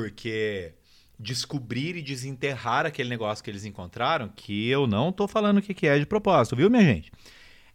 porque 0.00 0.74
descobrir 1.18 1.96
e 1.96 2.02
desenterrar 2.02 2.84
aquele 2.84 3.08
negócio 3.08 3.42
que 3.42 3.50
eles 3.50 3.64
encontraram, 3.64 4.28
que 4.28 4.68
eu 4.68 4.86
não 4.86 5.08
estou 5.08 5.26
falando 5.26 5.58
o 5.58 5.62
que 5.62 5.86
é 5.86 5.98
de 5.98 6.06
propósito, 6.06 6.54
viu, 6.54 6.68
minha 6.68 6.84
gente? 6.84 7.10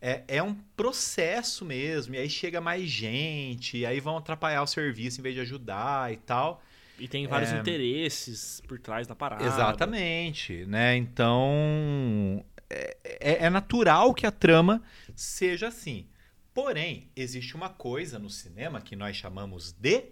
é, 0.01 0.23
é 0.27 0.43
um 0.43 0.55
processo 0.75 1.63
mesmo. 1.63 2.15
E 2.15 2.17
aí 2.17 2.29
chega 2.29 2.59
mais 2.59 2.89
gente, 2.89 3.77
e 3.77 3.85
aí 3.85 3.99
vão 3.99 4.17
atrapalhar 4.17 4.63
o 4.63 4.67
serviço 4.67 5.19
em 5.19 5.23
vez 5.23 5.35
de 5.35 5.41
ajudar 5.41 6.11
e 6.11 6.17
tal. 6.17 6.61
E 6.97 7.07
tem 7.07 7.27
vários 7.27 7.51
é... 7.51 7.59
interesses 7.59 8.61
por 8.67 8.79
trás 8.79 9.07
da 9.07 9.15
parada. 9.15 9.45
Exatamente, 9.45 10.65
né? 10.65 10.95
Então 10.95 12.43
é, 12.69 12.97
é, 13.03 13.45
é 13.45 13.49
natural 13.49 14.13
que 14.13 14.25
a 14.25 14.31
trama 14.31 14.81
seja 15.15 15.67
assim. 15.67 16.07
Porém, 16.53 17.09
existe 17.15 17.55
uma 17.55 17.69
coisa 17.69 18.19
no 18.19 18.29
cinema 18.29 18.81
que 18.81 18.95
nós 18.95 19.15
chamamos 19.15 19.71
de 19.71 20.05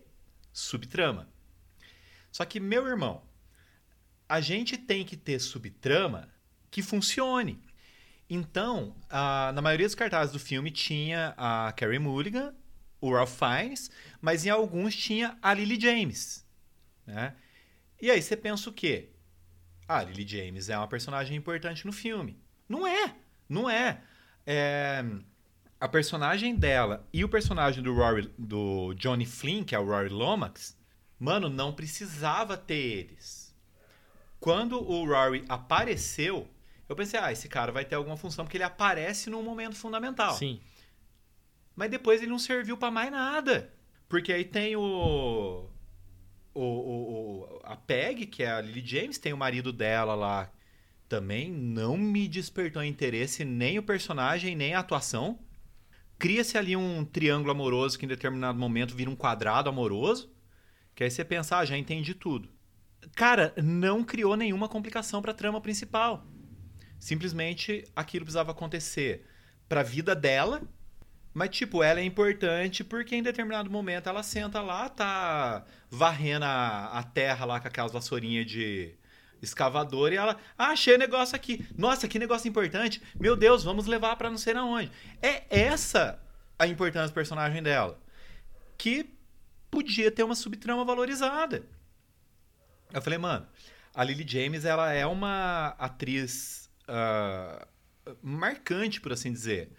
subtrama. 0.54 1.28
Só 2.32 2.46
que, 2.46 2.60
meu 2.60 2.88
irmão, 2.88 3.24
a 4.28 4.40
gente 4.42 4.78
tem 4.78 5.04
que 5.06 5.18
ter 5.18 5.40
subtrama 5.40 6.30
que 6.70 6.82
funcione. 6.82 7.62
Então, 8.30 8.96
a, 9.10 9.52
na 9.54 9.62
maioria 9.62 9.88
dos 9.88 9.96
cartazes 9.96 10.32
do 10.32 10.40
filme 10.40 10.70
tinha 10.70 11.34
a 11.38 11.74
Carrie 11.76 12.00
Mulligan 12.00 12.54
o 13.02 13.14
Ralph 13.14 13.38
Fiennes, 13.38 13.90
mas 14.22 14.46
em 14.46 14.50
alguns 14.50 14.96
tinha 14.96 15.38
a 15.42 15.54
Lily 15.54 15.80
James, 15.80 16.46
né? 17.06 17.36
E 18.02 18.10
aí 18.10 18.22
você 18.22 18.36
pensa 18.36 18.70
o 18.70 18.74
quê? 18.74 19.10
Ah, 19.88 20.00
a 20.00 20.04
Lily 20.04 20.28
James 20.28 20.70
é 20.70 20.78
uma 20.78 20.88
personagem 20.88 21.36
importante 21.36 21.86
no 21.86 21.92
filme. 21.92 22.40
Não 22.68 22.86
é, 22.86 23.16
não 23.48 23.70
é. 23.70 24.02
é 24.46 25.04
a 25.80 25.88
personagem 25.88 26.56
dela 26.56 27.08
e 27.14 27.24
o 27.24 27.30
personagem 27.30 27.82
do, 27.82 27.94
Rory, 27.94 28.34
do 28.38 28.94
Johnny 28.96 29.26
Flynn, 29.26 29.64
que 29.64 29.74
é 29.74 29.80
o 29.80 29.86
Rory 29.86 30.10
Lomax, 30.10 30.78
mano, 31.20 31.50
não 31.50 31.74
precisava 31.74 32.56
ter 32.56 32.76
eles. 32.76 33.56
Quando 34.40 34.82
o 34.82 35.06
Rory 35.06 35.44
apareceu, 35.50 36.48
eu 36.88 36.96
pensei, 36.96 37.20
ah, 37.20 37.32
esse 37.32 37.50
cara 37.50 37.72
vai 37.72 37.84
ter 37.84 37.96
alguma 37.96 38.16
função, 38.16 38.46
porque 38.46 38.58
ele 38.58 38.64
aparece 38.64 39.30
num 39.30 39.44
momento 39.44 39.76
fundamental. 39.76 40.34
Sim. 40.36 40.60
Mas 41.76 41.92
depois 41.92 42.22
ele 42.22 42.32
não 42.32 42.40
serviu 42.40 42.78
para 42.78 42.90
mais 42.90 43.12
nada. 43.12 43.74
Porque 44.08 44.34
aí 44.34 44.44
tem 44.44 44.76
o, 44.76 45.70
o, 46.54 46.62
o, 46.62 47.60
a 47.64 47.76
Peg, 47.76 48.26
que 48.26 48.42
é 48.44 48.52
a 48.52 48.62
Lily 48.62 48.86
James, 48.86 49.18
tem 49.18 49.34
o 49.34 49.38
marido 49.38 49.72
dela 49.72 50.16
lá. 50.16 50.52
Também 51.08 51.52
não 51.52 51.98
me 51.98 52.28
despertou 52.28 52.84
interesse 52.84 53.46
nem 53.46 53.78
o 53.78 53.84
personagem, 53.84 54.56
nem 54.56 54.74
a 54.74 54.80
atuação. 54.80 55.40
Cria-se 56.18 56.58
ali 56.58 56.76
um 56.76 57.06
triângulo 57.06 57.52
amoroso 57.52 57.98
que 57.98 58.06
em 58.06 58.10
determinado 58.10 58.60
momento 58.60 58.96
vira 58.96 59.10
um 59.10 59.16
quadrado 59.16 59.70
amoroso. 59.70 60.30
Que 61.00 61.06
aí 61.06 61.10
você 61.10 61.24
pensa, 61.24 61.58
ah, 61.58 61.64
já 61.64 61.78
entendi 61.78 62.14
tudo. 62.14 62.50
Cara, 63.16 63.54
não 63.56 64.04
criou 64.04 64.36
nenhuma 64.36 64.68
complicação 64.68 65.22
para 65.22 65.32
a 65.32 65.34
trama 65.34 65.62
principal. 65.62 66.28
Simplesmente 67.00 67.86
aquilo 67.96 68.26
precisava 68.26 68.52
acontecer 68.52 69.26
para 69.70 69.80
a 69.80 69.84
vida 69.84 70.14
dela 70.14 70.62
mas, 71.34 71.52
tipo, 71.52 71.82
ela 71.82 72.02
é 72.02 72.04
importante 72.04 72.84
porque 72.84 73.16
em 73.16 73.24
determinado 73.24 73.72
momento 73.72 74.10
ela 74.10 74.22
senta 74.22 74.60
lá, 74.60 74.90
tá 74.90 75.64
varrendo 75.90 76.44
a, 76.44 76.88
a 77.00 77.04
terra 77.04 77.46
lá 77.46 77.62
com 77.62 77.68
aquelas 77.70 77.94
vassourinhas 77.94 78.46
de 78.46 78.94
escavador 79.42 80.12
e 80.12 80.18
ela, 80.18 80.36
ah, 80.58 80.72
achei 80.72 80.98
negócio 80.98 81.34
aqui. 81.34 81.66
Nossa, 81.78 82.10
que 82.10 82.20
negócio 82.20 82.50
importante. 82.50 83.02
Meu 83.18 83.38
Deus, 83.38 83.64
vamos 83.64 83.86
levar 83.86 84.18
para 84.18 84.30
não 84.30 84.38
sei 84.38 84.54
aonde. 84.54 84.92
É 85.22 85.46
essa 85.50 86.20
a 86.58 86.68
importância 86.68 87.08
do 87.08 87.14
personagem 87.14 87.64
dela. 87.64 87.98
Que 88.78 89.18
podia 89.70 90.12
ter 90.12 90.24
uma 90.24 90.36
subtrama 90.36 90.84
valorizada. 90.84 91.66
Eu 92.92 93.02
falei, 93.02 93.20
mano, 93.20 93.48
a 93.94 94.04
Lily 94.04 94.26
James, 94.28 94.66
ela 94.66 94.92
é 94.92 95.06
uma 95.06 95.76
atriz 95.78 96.70
uh, 96.88 97.68
marcante, 98.22 99.00
por 99.00 99.14
assim 99.14 99.32
dizer 99.32 99.72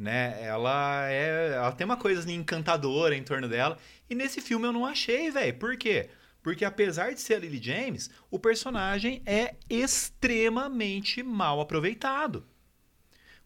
né? 0.00 0.42
Ela 0.42 1.10
é, 1.10 1.52
ela 1.52 1.72
tem 1.72 1.84
uma 1.84 1.96
coisa 1.96 2.20
assim, 2.20 2.32
encantadora 2.32 3.14
em 3.14 3.22
torno 3.22 3.46
dela. 3.46 3.76
E 4.08 4.14
nesse 4.14 4.40
filme 4.40 4.66
eu 4.66 4.72
não 4.72 4.86
achei, 4.86 5.30
velho. 5.30 5.58
Por 5.58 5.76
quê? 5.76 6.08
Porque 6.42 6.64
apesar 6.64 7.12
de 7.12 7.20
ser 7.20 7.34
a 7.34 7.38
Lily 7.38 7.62
James, 7.62 8.08
o 8.30 8.38
personagem 8.38 9.22
é 9.26 9.56
extremamente 9.68 11.22
mal 11.22 11.60
aproveitado. 11.60 12.46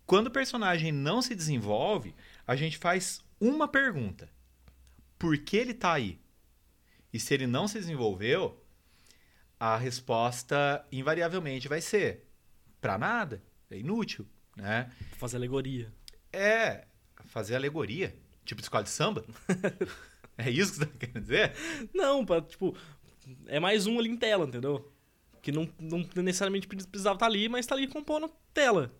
Quando 0.07 0.29
o 0.29 0.31
personagem 0.31 0.93
não 0.93 1.21
se 1.21 1.35
desenvolve, 1.35 2.15
a 2.47 2.55
gente 2.55 2.79
faz 2.79 3.21
uma 3.41 3.67
pergunta: 3.67 4.31
por 5.19 5.37
que 5.39 5.57
ele 5.57 5.75
tá 5.75 5.93
aí? 5.93 6.21
E 7.13 7.21
se 7.21 7.33
ele 7.35 7.47
não 7.47 7.69
se 7.69 7.79
desenvolveu, 7.79 8.63
a 9.59 9.77
resposta 9.77 10.85
invariavelmente 10.91 11.69
vai 11.69 11.81
ser 11.81 12.27
para 12.81 12.99
nada, 12.99 13.43
é 13.71 13.79
inútil, 13.79 14.27
né? 14.57 14.93
Fazer 15.17 15.37
alegoria. 15.37 15.93
É 16.33 16.87
fazer 17.27 17.55
alegoria, 17.55 18.17
tipo 18.45 18.61
de 18.61 18.67
escola 18.67 18.85
de 18.85 18.91
samba. 18.91 19.25
é 20.37 20.51
isso 20.51 20.73
que 20.73 20.79
você 20.79 20.87
tá 20.87 20.99
querendo 20.99 21.21
dizer? 21.21 21.53
Não, 21.93 22.25
pra, 22.25 22.43
tipo, 22.43 22.77
é 23.47 23.59
mais 23.59 23.87
um 23.87 23.99
ali 23.99 24.09
em 24.09 24.17
tela, 24.17 24.47
entendeu? 24.47 24.93
Que 25.43 25.53
não, 25.53 25.69
não 25.79 26.09
necessariamente 26.23 26.67
precisava 26.67 27.17
estar 27.17 27.19
tá 27.19 27.27
ali, 27.27 27.49
mas 27.49 27.67
tá 27.67 27.75
ali 27.75 27.87
compondo 27.87 28.31
tela. 28.53 28.95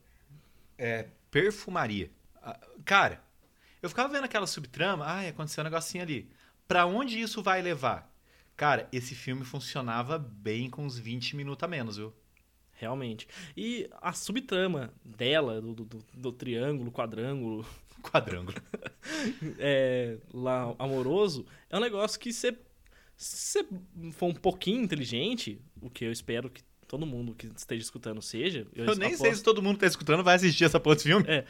É 0.77 1.09
perfumaria. 1.31 2.11
Ah, 2.43 2.59
cara, 2.85 3.24
eu 3.85 3.89
ficava 3.91 4.11
vendo 4.11 4.25
aquela 4.25 4.47
subtrama, 4.47 5.05
ai, 5.05 5.29
aconteceu 5.29 5.61
um 5.61 5.67
negocinho 5.67 6.03
ali. 6.03 6.31
Pra 6.67 6.87
onde 6.87 7.21
isso 7.21 7.43
vai 7.43 7.61
levar? 7.61 8.11
Cara, 8.57 8.89
esse 8.91 9.15
filme 9.15 9.45
funcionava 9.45 10.19
bem 10.19 10.71
com 10.71 10.87
uns 10.87 10.99
20 10.99 11.37
minutos 11.37 11.63
a 11.63 11.69
menos, 11.69 11.99
viu? 11.99 12.11
Realmente. 12.73 13.29
E 13.55 13.87
a 14.01 14.15
subtrama 14.15 14.91
dela, 15.05 15.61
do, 15.61 15.75
do, 15.75 16.05
do 16.15 16.33
triângulo, 16.33 16.91
quadrângulo. 16.91 17.67
Quadrângulo. 18.11 18.57
é, 19.59 20.17
lá, 20.33 20.75
amoroso, 20.79 21.45
é 21.69 21.77
um 21.77 21.81
negócio 21.81 22.19
que 22.19 22.33
você. 22.33 22.57
Se 23.17 23.67
for 24.13 24.29
um 24.29 24.35
pouquinho 24.35 24.83
inteligente, 24.83 25.61
o 25.81 25.91
que 25.91 26.07
eu 26.07 26.13
espero 26.13 26.49
que 26.49 26.63
todo 26.87 27.07
mundo 27.07 27.35
que 27.35 27.47
esteja 27.55 27.83
escutando 27.83 28.23
seja. 28.23 28.67
Eu, 28.75 28.87
eu 28.87 28.95
nem 28.95 29.09
aposto... 29.09 29.23
sei 29.23 29.35
se 29.35 29.43
todo 29.43 29.63
mundo 29.63 29.79
que 29.79 29.85
está 29.85 29.99
escutando 29.99 30.23
vai 30.23 30.37
assistir 30.37 30.65
essa 30.65 30.81
porra 30.81 30.97
de 30.97 31.03
filme. 31.03 31.25
É. 31.27 31.45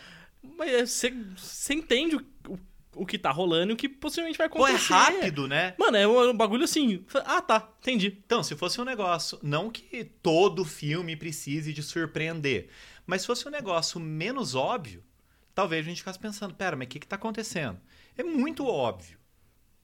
Mas 0.57 0.91
você, 0.91 1.11
você 1.37 1.75
entende 1.75 2.17
o, 2.17 2.27
o 2.49 2.59
o 2.97 3.05
que 3.05 3.19
tá 3.19 3.31
rolando 3.31 3.73
e 3.73 3.75
o 3.75 3.77
que 3.77 3.89
possivelmente 3.89 4.39
vai 4.39 4.47
acontecer. 4.47 4.89
Pô, 4.89 4.95
é 4.95 4.99
rápido, 4.99 5.49
né? 5.49 5.75
Mano, 5.79 5.97
é 5.97 6.07
um 6.07 6.37
bagulho 6.37 6.65
assim. 6.65 7.05
Ah, 7.25 7.43
tá, 7.43 7.69
entendi. 7.81 8.19
Então, 8.25 8.43
se 8.43 8.55
fosse 8.57 8.81
um 8.81 8.85
negócio, 8.85 9.39
não 9.43 9.71
que 9.71 10.05
todo 10.23 10.65
filme 10.65 11.17
precise 11.17 11.73
de 11.73 11.83
surpreender, 11.83 12.69
mas 13.07 13.23
se 13.23 13.27
fosse 13.27 13.47
um 13.47 13.51
negócio 13.51 13.99
menos 14.01 14.55
óbvio, 14.55 15.03
talvez 15.55 15.85
a 15.85 15.89
gente 15.89 15.99
ficasse 15.99 16.19
pensando, 16.19 16.55
pera, 16.55 16.77
mas 16.77 16.87
o 16.87 16.89
que 16.91 17.01
que 17.01 17.07
tá 17.07 17.17
acontecendo? 17.17 17.81
É 18.17 18.23
muito 18.23 18.67
óbvio. 18.67 19.19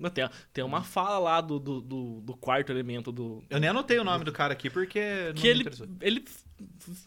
Tem, 0.08 0.28
tem 0.52 0.64
uma 0.64 0.82
fala 0.82 1.18
lá 1.18 1.40
do, 1.40 1.58
do, 1.58 1.80
do, 1.80 2.20
do 2.20 2.36
quarto 2.36 2.70
elemento 2.70 3.12
do. 3.12 3.44
Eu 3.50 3.60
nem 3.60 3.68
anotei 3.68 3.98
o 3.98 4.04
nome 4.04 4.24
do 4.24 4.32
cara 4.32 4.54
aqui 4.54 4.70
porque. 4.70 5.32
que 5.34 5.46
ele, 5.46 5.64
ele, 6.00 6.24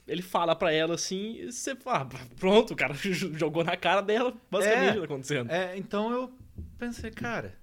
ele 0.07 0.21
fala 0.21 0.55
pra 0.55 0.71
ela 0.71 0.95
assim, 0.95 1.37
e 1.37 1.51
você 1.51 1.75
fala, 1.75 2.09
ah, 2.13 2.25
pronto, 2.39 2.73
o 2.73 2.75
cara 2.75 2.93
jogou 3.01 3.63
na 3.63 3.77
cara 3.77 4.01
dela, 4.01 4.33
basicamente, 4.51 4.89
é, 4.89 4.99
tá 4.99 5.05
acontecendo. 5.05 5.51
É, 5.51 5.77
então 5.77 6.11
eu 6.11 6.31
pensei, 6.77 7.09
cara, 7.09 7.57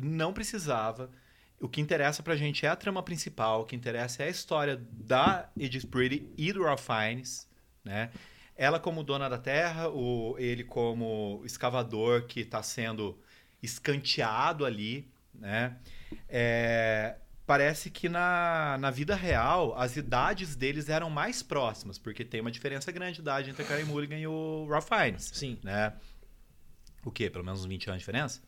não 0.00 0.32
precisava. 0.32 1.10
O 1.60 1.68
que 1.68 1.80
interessa 1.80 2.22
pra 2.22 2.34
gente 2.34 2.66
é 2.66 2.68
a 2.68 2.74
trama 2.74 3.02
principal, 3.02 3.62
o 3.62 3.64
que 3.64 3.76
interessa 3.76 4.24
é 4.24 4.26
a 4.26 4.30
história 4.30 4.82
da 4.90 5.48
Edith 5.56 5.86
Pretty 5.86 6.28
e 6.36 6.52
do 6.52 6.64
Ralph 6.64 6.84
Fiennes, 6.84 7.48
né? 7.84 8.10
Ela 8.56 8.80
como 8.80 9.04
dona 9.04 9.28
da 9.28 9.38
terra, 9.38 9.88
o, 9.88 10.36
ele 10.38 10.64
como 10.64 11.40
escavador 11.44 12.26
que 12.26 12.40
está 12.40 12.62
sendo 12.62 13.18
escanteado 13.62 14.64
ali, 14.64 15.10
né? 15.34 15.76
É, 16.28 17.16
parece 17.46 17.90
que 17.90 18.08
na, 18.08 18.76
na 18.80 18.90
vida 18.90 19.14
real 19.14 19.74
as 19.78 19.96
idades 19.96 20.56
deles 20.56 20.88
eram 20.88 21.08
mais 21.08 21.42
próximas, 21.42 21.98
porque 21.98 22.24
tem 22.24 22.40
uma 22.40 22.50
diferença 22.50 22.90
grande 22.90 23.14
de 23.14 23.20
idade 23.20 23.50
entre 23.50 23.62
a 23.62 23.66
Karen 23.66 23.84
Mulligan 23.84 24.18
e 24.18 24.26
o 24.26 24.66
Ralph 24.68 24.88
Fiennes. 24.88 25.30
Sim. 25.32 25.58
Né? 25.62 25.92
O 27.04 27.10
quê? 27.10 27.30
Pelo 27.30 27.44
menos 27.44 27.60
uns 27.60 27.66
20 27.66 27.88
anos 27.88 27.98
de 27.98 28.06
diferença? 28.06 28.42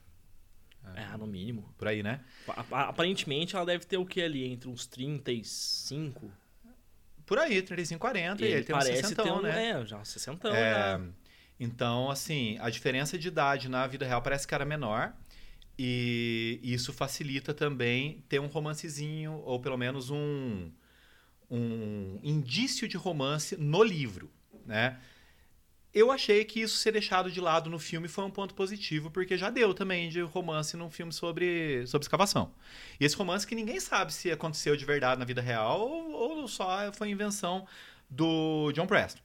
É, 0.94 1.16
no 1.16 1.26
mínimo. 1.26 1.74
Por 1.78 1.88
aí, 1.88 2.02
né? 2.02 2.20
Aparentemente 2.70 3.56
ela 3.56 3.64
deve 3.64 3.86
ter 3.86 3.96
o 3.96 4.04
que 4.04 4.20
ali? 4.20 4.44
Entre 4.44 4.68
uns 4.68 4.86
35? 4.86 6.30
Por 7.24 7.38
aí, 7.38 7.62
35, 7.62 7.98
40. 7.98 8.44
E, 8.44 8.48
e 8.48 8.52
ele 8.52 8.64
tem 8.64 8.76
parece 8.76 8.92
uns 8.92 9.08
60, 9.08 9.22
ter 9.22 9.32
um, 9.32 9.40
né? 9.40 9.70
É, 9.70 9.86
já 9.86 10.04
60 10.04 10.48
é, 10.48 10.98
né? 10.98 11.12
Então, 11.64 12.10
assim, 12.10 12.58
a 12.60 12.68
diferença 12.68 13.18
de 13.18 13.28
idade 13.28 13.68
na 13.68 13.86
vida 13.86 14.06
real 14.06 14.20
parece 14.20 14.46
que 14.46 14.54
era 14.54 14.64
menor. 14.64 15.14
E 15.78 16.60
isso 16.62 16.92
facilita 16.92 17.52
também 17.52 18.22
ter 18.28 18.38
um 18.38 18.46
romancezinho, 18.46 19.42
ou 19.44 19.58
pelo 19.58 19.76
menos 19.76 20.10
um, 20.10 20.70
um 21.50 22.20
indício 22.22 22.86
de 22.86 22.96
romance 22.96 23.56
no 23.56 23.82
livro, 23.82 24.30
né? 24.64 25.00
Eu 25.92 26.10
achei 26.10 26.44
que 26.44 26.60
isso 26.60 26.76
ser 26.76 26.92
deixado 26.92 27.30
de 27.30 27.40
lado 27.40 27.70
no 27.70 27.78
filme 27.78 28.08
foi 28.08 28.24
um 28.24 28.30
ponto 28.30 28.52
positivo, 28.54 29.10
porque 29.10 29.36
já 29.38 29.48
deu 29.48 29.72
também 29.72 30.08
de 30.08 30.20
romance 30.20 30.76
num 30.76 30.90
filme 30.90 31.12
sobre, 31.12 31.86
sobre 31.86 32.04
escavação. 32.04 32.52
E 32.98 33.04
esse 33.04 33.16
romance 33.16 33.46
que 33.46 33.54
ninguém 33.54 33.78
sabe 33.78 34.12
se 34.12 34.30
aconteceu 34.30 34.76
de 34.76 34.84
verdade 34.84 35.20
na 35.20 35.24
vida 35.24 35.40
real 35.40 35.80
ou, 35.80 36.10
ou 36.40 36.48
só 36.48 36.92
foi 36.92 37.10
invenção 37.10 37.64
do 38.10 38.72
John 38.72 38.88
Preston. 38.88 39.22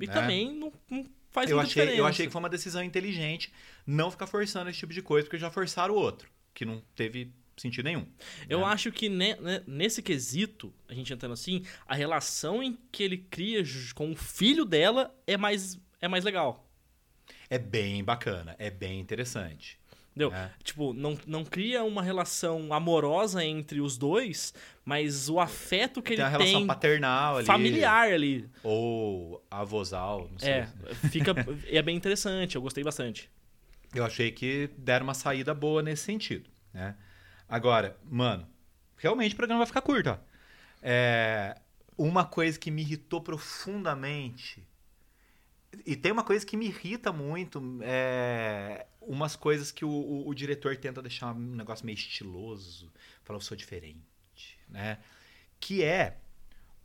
E 0.00 0.06
né? 0.06 0.12
também 0.12 0.54
não, 0.56 0.72
não 0.88 1.04
faz 1.34 1.50
eu 1.50 1.56
muita 1.56 1.68
achei, 1.68 1.82
diferença. 1.82 2.00
Eu 2.00 2.06
achei 2.06 2.26
que 2.26 2.32
foi 2.32 2.38
uma 2.38 2.48
decisão 2.48 2.82
inteligente 2.82 3.52
não 3.84 4.10
ficar 4.10 4.28
forçando 4.28 4.70
esse 4.70 4.78
tipo 4.78 4.92
de 4.92 5.02
coisa, 5.02 5.26
porque 5.26 5.36
já 5.36 5.50
forçaram 5.50 5.92
o 5.92 5.98
outro, 5.98 6.28
que 6.54 6.64
não 6.64 6.80
teve 6.94 7.30
sentido 7.56 7.84
nenhum. 7.84 8.06
Eu 8.48 8.60
né? 8.60 8.66
acho 8.66 8.92
que 8.92 9.08
ne, 9.08 9.34
ne, 9.34 9.62
nesse 9.66 10.00
quesito, 10.00 10.72
a 10.88 10.94
gente 10.94 11.12
entrando 11.12 11.32
assim, 11.32 11.64
a 11.86 11.94
relação 11.94 12.62
em 12.62 12.78
que 12.90 13.02
ele 13.02 13.18
cria 13.18 13.62
com 13.94 14.12
o 14.12 14.16
filho 14.16 14.64
dela 14.64 15.12
é 15.26 15.36
mais, 15.36 15.78
é 16.00 16.06
mais 16.06 16.24
legal. 16.24 16.68
É 17.50 17.58
bem 17.58 18.02
bacana, 18.02 18.54
é 18.58 18.70
bem 18.70 19.00
interessante. 19.00 19.78
Entendeu? 20.14 20.32
É. 20.32 20.52
Tipo, 20.62 20.92
não, 20.92 21.18
não 21.26 21.44
cria 21.44 21.82
uma 21.82 22.00
relação 22.00 22.72
amorosa 22.72 23.44
entre 23.44 23.80
os 23.80 23.98
dois, 23.98 24.54
mas 24.84 25.28
o 25.28 25.40
afeto 25.40 26.00
que 26.00 26.14
tem 26.14 26.24
ele 26.24 26.30
tem. 26.30 26.38
Tem 26.38 26.46
relação 26.46 26.66
paternal 26.68 27.36
ali. 27.38 27.46
Familiar 27.46 28.12
ali. 28.12 28.48
Ou 28.62 29.44
avosal, 29.50 30.28
não 30.30 30.38
sei. 30.38 30.52
É, 30.52 30.68
fica. 31.10 31.34
é 31.66 31.82
bem 31.82 31.96
interessante, 31.96 32.54
eu 32.54 32.62
gostei 32.62 32.84
bastante. 32.84 33.28
Eu 33.92 34.04
achei 34.04 34.30
que 34.30 34.70
deram 34.78 35.04
uma 35.04 35.14
saída 35.14 35.52
boa 35.52 35.82
nesse 35.82 36.04
sentido, 36.04 36.48
né? 36.72 36.94
Agora, 37.48 37.96
mano, 38.08 38.46
realmente 38.96 39.34
o 39.34 39.36
programa 39.36 39.60
vai 39.60 39.66
ficar 39.66 39.82
curto, 39.82 40.10
ó. 40.10 40.18
É, 40.80 41.56
uma 41.98 42.24
coisa 42.24 42.56
que 42.56 42.70
me 42.70 42.82
irritou 42.82 43.20
profundamente 43.20 44.64
e 45.84 45.96
tem 45.96 46.12
uma 46.12 46.22
coisa 46.22 46.44
que 46.44 46.56
me 46.56 46.66
irrita 46.66 47.12
muito, 47.12 47.78
é 47.82 48.86
umas 49.06 49.36
coisas 49.36 49.70
que 49.70 49.84
o, 49.84 49.90
o, 49.90 50.28
o 50.28 50.34
diretor 50.34 50.76
tenta 50.76 51.02
deixar 51.02 51.34
um 51.34 51.38
negócio 51.38 51.84
meio 51.84 51.96
estiloso, 51.96 52.92
falar 53.22 53.38
eu 53.38 53.42
sou 53.42 53.56
diferente, 53.56 54.58
né? 54.68 54.98
Que 55.60 55.82
é 55.82 56.18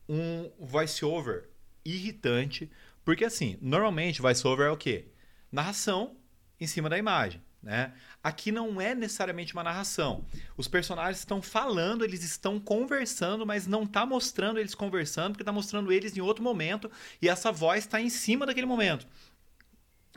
um 0.08 0.52
voice-over 0.60 1.50
irritante, 1.84 2.70
porque 3.04 3.26
assim, 3.26 3.58
normalmente 3.62 4.22
voice-over 4.22 4.68
é 4.68 4.72
o 4.72 4.78
quê? 4.78 5.08
Narração 5.52 6.16
em 6.60 6.68
cima 6.68 6.90
da 6.90 6.98
imagem. 6.98 7.42
Né? 7.62 7.94
Aqui 8.24 8.54
não 8.54 8.80
é 8.80 8.96
necessariamente 8.96 9.54
uma 9.54 9.64
narração. 9.64 10.26
Os 10.56 10.68
personagens 10.68 11.20
estão 11.20 11.42
falando, 11.42 12.06
eles 12.06 12.24
estão 12.24 12.58
conversando, 12.58 13.46
mas 13.46 13.68
não 13.68 13.84
está 13.84 14.06
mostrando 14.06 14.60
eles 14.60 14.74
conversando, 14.74 15.34
porque 15.34 15.42
está 15.42 15.52
mostrando 15.52 15.92
eles 15.92 16.16
em 16.16 16.22
outro 16.22 16.42
momento 16.42 16.90
e 17.22 17.28
essa 17.28 17.52
voz 17.52 17.84
está 17.84 18.00
em 18.00 18.10
cima 18.10 18.46
daquele 18.46 18.66
momento. 18.66 19.06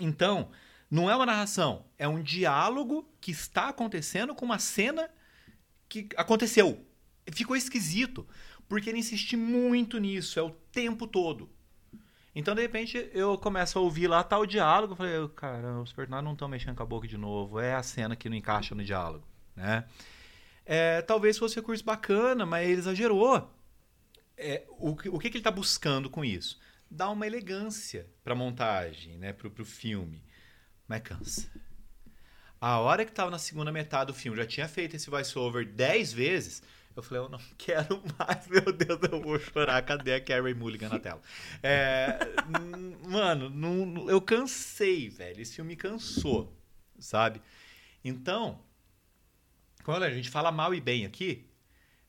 Então, 0.00 0.50
não 0.92 1.10
é 1.10 1.16
uma 1.16 1.24
narração, 1.24 1.86
é 1.98 2.06
um 2.06 2.22
diálogo 2.22 3.10
que 3.18 3.30
está 3.30 3.70
acontecendo 3.70 4.34
com 4.34 4.44
uma 4.44 4.58
cena 4.58 5.08
que 5.88 6.06
aconteceu. 6.18 6.86
Ficou 7.32 7.56
esquisito, 7.56 8.28
porque 8.68 8.90
ele 8.90 8.98
insiste 8.98 9.34
muito 9.34 9.98
nisso, 9.98 10.38
é 10.38 10.42
o 10.42 10.50
tempo 10.50 11.06
todo. 11.06 11.48
Então, 12.34 12.54
de 12.54 12.60
repente, 12.60 13.08
eu 13.14 13.38
começo 13.38 13.78
a 13.78 13.80
ouvir 13.80 14.06
lá 14.06 14.22
tal 14.22 14.44
diálogo. 14.44 14.92
Eu 14.92 14.96
falei, 14.96 15.28
cara, 15.34 15.80
os 15.80 15.94
personagens 15.94 16.24
não 16.26 16.34
estão 16.34 16.46
mexendo 16.46 16.76
com 16.76 16.82
a 16.82 16.86
boca 16.86 17.08
de 17.08 17.16
novo. 17.16 17.58
É 17.58 17.74
a 17.74 17.82
cena 17.82 18.14
que 18.14 18.28
não 18.28 18.36
encaixa 18.36 18.74
no 18.74 18.84
diálogo, 18.84 19.26
né? 19.56 19.86
É, 20.64 21.00
talvez 21.00 21.38
fosse 21.38 21.58
um 21.58 21.62
recurso 21.62 21.82
bacana, 21.82 22.44
mas 22.44 22.68
ele 22.68 22.80
exagerou. 22.80 23.50
É, 24.36 24.64
o, 24.68 24.90
o 24.90 25.18
que, 25.18 25.30
que 25.30 25.36
ele 25.36 25.38
está 25.38 25.50
buscando 25.50 26.10
com 26.10 26.22
isso? 26.22 26.60
Dar 26.90 27.08
uma 27.08 27.26
elegância 27.26 28.06
para 28.22 28.34
a 28.34 28.36
montagem, 28.36 29.16
né? 29.16 29.32
Para 29.32 29.48
o 29.48 29.64
filme. 29.64 30.22
Mas 30.86 31.02
cansa. 31.02 31.50
A 32.60 32.78
hora 32.78 33.04
que 33.04 33.10
estava 33.10 33.30
na 33.30 33.38
segunda 33.38 33.72
metade 33.72 34.12
do 34.12 34.14
filme, 34.14 34.36
já 34.36 34.46
tinha 34.46 34.68
feito 34.68 34.94
esse 34.94 35.10
voice-over 35.10 35.66
dez 35.66 36.12
vezes 36.12 36.62
eu 36.94 37.02
falei, 37.02 37.24
eu 37.24 37.28
não 37.28 37.38
quero 37.56 38.02
mais, 38.18 38.46
meu 38.48 38.72
Deus, 38.72 39.00
eu 39.10 39.20
vou 39.20 39.38
chorar. 39.38 39.82
Cadê 39.82 40.14
a 40.14 40.20
Carrie 40.20 40.54
Mulligan 40.54 40.88
na 40.88 40.98
tela? 40.98 41.20
É, 41.62 42.18
mano, 43.08 43.48
não, 43.48 44.08
eu 44.10 44.20
cansei, 44.20 45.08
velho. 45.08 45.40
Esse 45.40 45.56
filme 45.56 45.74
cansou, 45.76 46.54
sabe? 46.98 47.40
Então, 48.04 48.60
quando 49.84 50.02
a 50.02 50.10
gente 50.10 50.28
fala 50.28 50.52
mal 50.52 50.74
e 50.74 50.80
bem 50.80 51.06
aqui, 51.06 51.48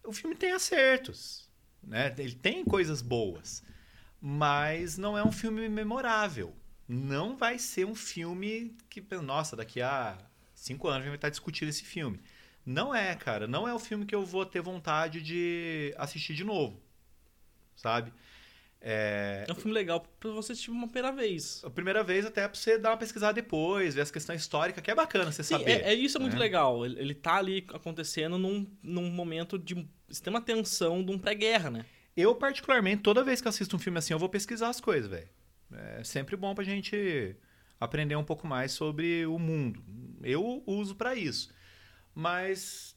o 0.03 0.11
filme 0.11 0.35
tem 0.35 0.51
acertos, 0.51 1.49
né? 1.81 2.13
Ele 2.17 2.35
tem 2.35 2.65
coisas 2.65 3.01
boas, 3.01 3.63
mas 4.19 4.97
não 4.97 5.17
é 5.17 5.23
um 5.23 5.31
filme 5.31 5.69
memorável. 5.69 6.53
Não 6.87 7.35
vai 7.35 7.57
ser 7.57 7.85
um 7.85 7.95
filme 7.95 8.75
que, 8.89 9.01
nossa, 9.21 9.55
daqui 9.55 9.81
a 9.81 10.17
cinco 10.53 10.87
anos 10.87 10.99
a 10.99 11.01
gente 11.01 11.09
vai 11.09 11.17
estar 11.17 11.29
discutindo 11.29 11.69
esse 11.69 11.83
filme. 11.83 12.19
Não 12.65 12.93
é, 12.93 13.15
cara. 13.15 13.47
Não 13.47 13.67
é 13.67 13.73
o 13.73 13.79
filme 13.79 14.05
que 14.05 14.15
eu 14.15 14.25
vou 14.25 14.45
ter 14.45 14.61
vontade 14.61 15.21
de 15.21 15.93
assistir 15.97 16.33
de 16.33 16.43
novo. 16.43 16.81
Sabe? 17.75 18.13
É... 18.85 19.45
é 19.47 19.51
um 19.51 19.55
filme 19.55 19.73
legal 19.73 20.01
pra 20.19 20.31
você 20.31 20.51
assistir 20.51 20.69
uma 20.69 20.87
primeira 20.87 21.15
vez. 21.15 21.61
A 21.63 21.69
primeira 21.69 22.03
vez 22.03 22.25
até 22.25 22.45
pra 22.47 22.57
você 22.57 22.77
dar 22.77 22.91
uma 22.91 22.97
pesquisada 22.97 23.33
depois, 23.33 23.95
ver 23.95 24.01
as 24.01 24.11
questões 24.11 24.41
históricas, 24.41 24.83
que 24.83 24.91
é 24.91 24.95
bacana 24.95 25.31
você 25.31 25.41
Sim, 25.41 25.57
saber. 25.57 25.71
É, 25.71 25.93
é 25.93 25.93
isso 25.93 26.17
é 26.17 26.19
muito 26.19 26.33
né? 26.33 26.39
legal. 26.39 26.85
Ele, 26.85 26.99
ele 26.99 27.13
tá 27.13 27.35
ali 27.35 27.65
acontecendo 27.73 28.37
num, 28.37 28.67
num 28.81 29.09
momento 29.09 29.57
de 29.57 29.87
extrema 30.09 30.41
tensão 30.41 31.03
de 31.03 31.11
um 31.11 31.17
pré-guerra, 31.17 31.71
né? 31.71 31.85
Eu, 32.15 32.35
particularmente, 32.35 33.01
toda 33.01 33.23
vez 33.23 33.41
que 33.41 33.47
assisto 33.47 33.75
um 33.75 33.79
filme 33.79 33.97
assim, 33.97 34.13
eu 34.13 34.19
vou 34.19 34.29
pesquisar 34.29 34.69
as 34.69 34.79
coisas, 34.79 35.09
velho. 35.09 35.29
É 35.75 36.03
sempre 36.03 36.35
bom 36.35 36.53
pra 36.53 36.63
gente 36.63 37.35
aprender 37.79 38.15
um 38.15 38.23
pouco 38.23 38.47
mais 38.47 38.71
sobre 38.71 39.25
o 39.25 39.37
mundo. 39.37 39.83
Eu 40.21 40.63
uso 40.65 40.95
para 40.95 41.15
isso 41.15 41.53
mas 42.13 42.95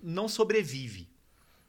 não 0.00 0.28
sobrevive. 0.28 1.08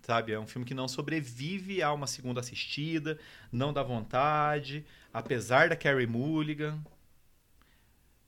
Sabe? 0.02 0.32
É 0.32 0.40
um 0.40 0.48
filme 0.48 0.66
que 0.66 0.74
não 0.74 0.88
sobrevive 0.88 1.84
a 1.84 1.94
uma 1.94 2.08
segunda 2.08 2.40
assistida, 2.40 3.20
não 3.52 3.72
dá 3.72 3.84
vontade, 3.84 4.84
apesar 5.14 5.70
da 5.70 5.76
Carrie 5.76 6.08
Mulligan. 6.08 6.82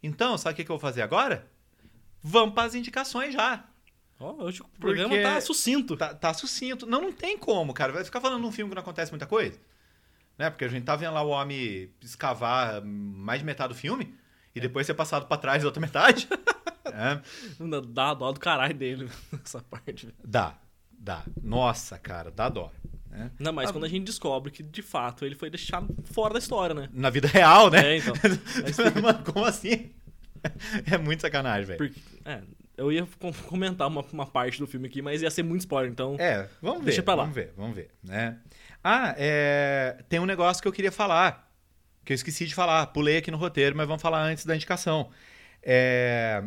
Então, 0.01 0.37
sabe 0.37 0.53
o 0.53 0.55
que, 0.55 0.71
eu 0.71 0.75
vou 0.75 0.79
fazer 0.79 1.01
agora? 1.01 1.49
Vamos 2.21 2.53
para 2.53 2.67
as 2.67 2.75
indicações 2.75 3.33
já. 3.33 3.65
Oh, 4.19 4.43
hoje 4.43 4.61
o 4.61 4.65
programa 4.79 5.09
Porque 5.09 5.23
tá 5.23 5.41
sucinto. 5.41 5.97
Tá, 5.97 6.13
tá, 6.13 6.33
sucinto. 6.33 6.85
Não, 6.85 7.01
não 7.01 7.11
tem 7.11 7.37
como, 7.37 7.73
cara. 7.73 7.91
Vai 7.91 8.05
ficar 8.05 8.21
falando 8.21 8.41
num 8.41 8.51
filme 8.51 8.69
que 8.69 8.75
não 8.75 8.81
acontece 8.81 9.11
muita 9.11 9.25
coisa. 9.25 9.59
Né? 10.37 10.49
Porque 10.49 10.65
a 10.65 10.67
gente 10.67 10.83
tá 10.83 10.95
vendo 10.95 11.13
lá 11.13 11.21
o 11.21 11.29
homem 11.29 11.89
escavar 12.01 12.81
mais 12.83 13.39
de 13.39 13.45
metade 13.45 13.73
do 13.73 13.79
filme 13.79 14.15
e 14.55 14.59
depois 14.59 14.85
ser 14.85 14.93
passado 14.93 15.27
para 15.27 15.37
trás 15.37 15.61
da 15.61 15.67
outra 15.67 15.81
metade. 15.81 16.27
É. 16.85 17.21
Dá 17.87 18.13
dó 18.13 18.31
do 18.31 18.39
caralho 18.39 18.73
dele 18.73 19.09
essa 19.43 19.61
parte. 19.61 20.13
Dá, 20.23 20.55
dá. 20.91 21.23
Nossa, 21.41 21.97
cara, 21.97 22.29
dá 22.29 22.49
dó. 22.49 22.71
É. 23.11 23.29
Não, 23.39 23.53
mas 23.53 23.69
ah, 23.69 23.73
quando 23.73 23.85
a 23.85 23.87
gente 23.87 24.03
descobre 24.05 24.51
que 24.51 24.61
de 24.61 24.81
fato 24.81 25.25
ele 25.25 25.33
foi 25.33 25.49
deixado 25.49 25.95
fora 26.03 26.33
da 26.33 26.39
história, 26.39 26.75
né? 26.75 26.89
Na 26.91 27.09
vida 27.09 27.27
real, 27.27 27.71
né? 27.71 27.93
É, 27.93 27.97
então. 27.97 28.13
Mano, 29.01 29.23
como 29.23 29.45
assim? 29.45 29.91
É 30.91 30.97
muito 30.97 31.21
sacanagem, 31.21 31.65
velho. 31.65 31.95
É, 32.25 32.41
eu 32.75 32.91
ia 32.91 33.07
comentar 33.47 33.87
uma, 33.87 34.03
uma 34.11 34.25
parte 34.25 34.59
do 34.59 34.67
filme 34.67 34.87
aqui, 34.87 35.01
mas 35.01 35.21
ia 35.21 35.31
ser 35.31 35.43
muito 35.43 35.61
spoiler, 35.61 35.91
então. 35.91 36.15
É, 36.19 36.49
vamos 36.61 36.79
ver. 36.79 36.85
Deixa 36.85 37.03
pra 37.03 37.15
lá. 37.15 37.23
Vamos 37.23 37.35
ver, 37.35 37.53
vamos 37.55 37.75
ver. 37.75 37.91
Né? 38.03 38.37
Ah, 38.83 39.15
é... 39.17 40.03
tem 40.09 40.19
um 40.19 40.25
negócio 40.25 40.61
que 40.61 40.67
eu 40.67 40.73
queria 40.73 40.91
falar. 40.91 41.51
Que 42.03 42.13
eu 42.13 42.15
esqueci 42.15 42.45
de 42.45 42.53
falar. 42.53 42.87
Pulei 42.87 43.17
aqui 43.17 43.31
no 43.31 43.37
roteiro, 43.37 43.75
mas 43.75 43.87
vamos 43.87 44.01
falar 44.01 44.21
antes 44.23 44.45
da 44.45 44.55
indicação. 44.55 45.09
É 45.61 46.43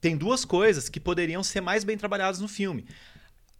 tem 0.00 0.16
duas 0.16 0.44
coisas 0.44 0.88
que 0.88 1.00
poderiam 1.00 1.42
ser 1.42 1.60
mais 1.60 1.84
bem 1.84 1.96
trabalhadas 1.96 2.40
no 2.40 2.48
filme. 2.48 2.86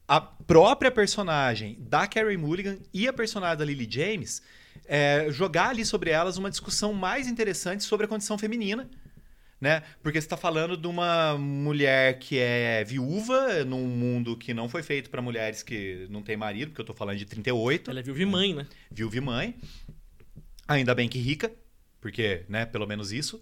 A 0.06 0.20
própria 0.20 0.90
personagem 0.90 1.76
da 1.80 2.06
Carrie 2.06 2.36
Mulligan 2.36 2.78
e 2.94 3.08
a 3.08 3.12
personagem 3.12 3.58
da 3.58 3.64
Lily 3.64 3.88
James 3.90 4.42
é, 4.84 5.26
jogar 5.30 5.70
ali 5.70 5.84
sobre 5.84 6.10
elas 6.10 6.36
uma 6.36 6.50
discussão 6.50 6.92
mais 6.92 7.26
interessante 7.26 7.82
sobre 7.82 8.06
a 8.06 8.08
condição 8.08 8.38
feminina. 8.38 8.88
Né? 9.58 9.82
Porque 10.02 10.20
você 10.20 10.26
está 10.26 10.36
falando 10.36 10.76
de 10.76 10.86
uma 10.86 11.38
mulher 11.38 12.18
que 12.18 12.38
é 12.38 12.84
viúva 12.84 13.64
num 13.64 13.86
mundo 13.86 14.36
que 14.36 14.52
não 14.52 14.68
foi 14.68 14.82
feito 14.82 15.08
para 15.08 15.22
mulheres 15.22 15.62
que 15.62 16.06
não 16.10 16.22
têm 16.22 16.36
marido, 16.36 16.68
porque 16.68 16.80
eu 16.82 16.84
estou 16.84 16.96
falando 16.96 17.16
de 17.16 17.24
38. 17.24 17.90
Ela 17.90 18.00
é 18.00 18.02
viúva 18.02 18.22
e 18.22 18.26
mãe, 18.26 18.54
né? 18.54 18.66
Viúva 18.90 19.16
e 19.16 19.20
mãe. 19.20 19.56
Ainda 20.68 20.94
bem 20.94 21.08
que 21.08 21.18
rica, 21.18 21.50
porque, 22.00 22.44
né, 22.48 22.66
pelo 22.66 22.86
menos 22.86 23.12
isso. 23.12 23.40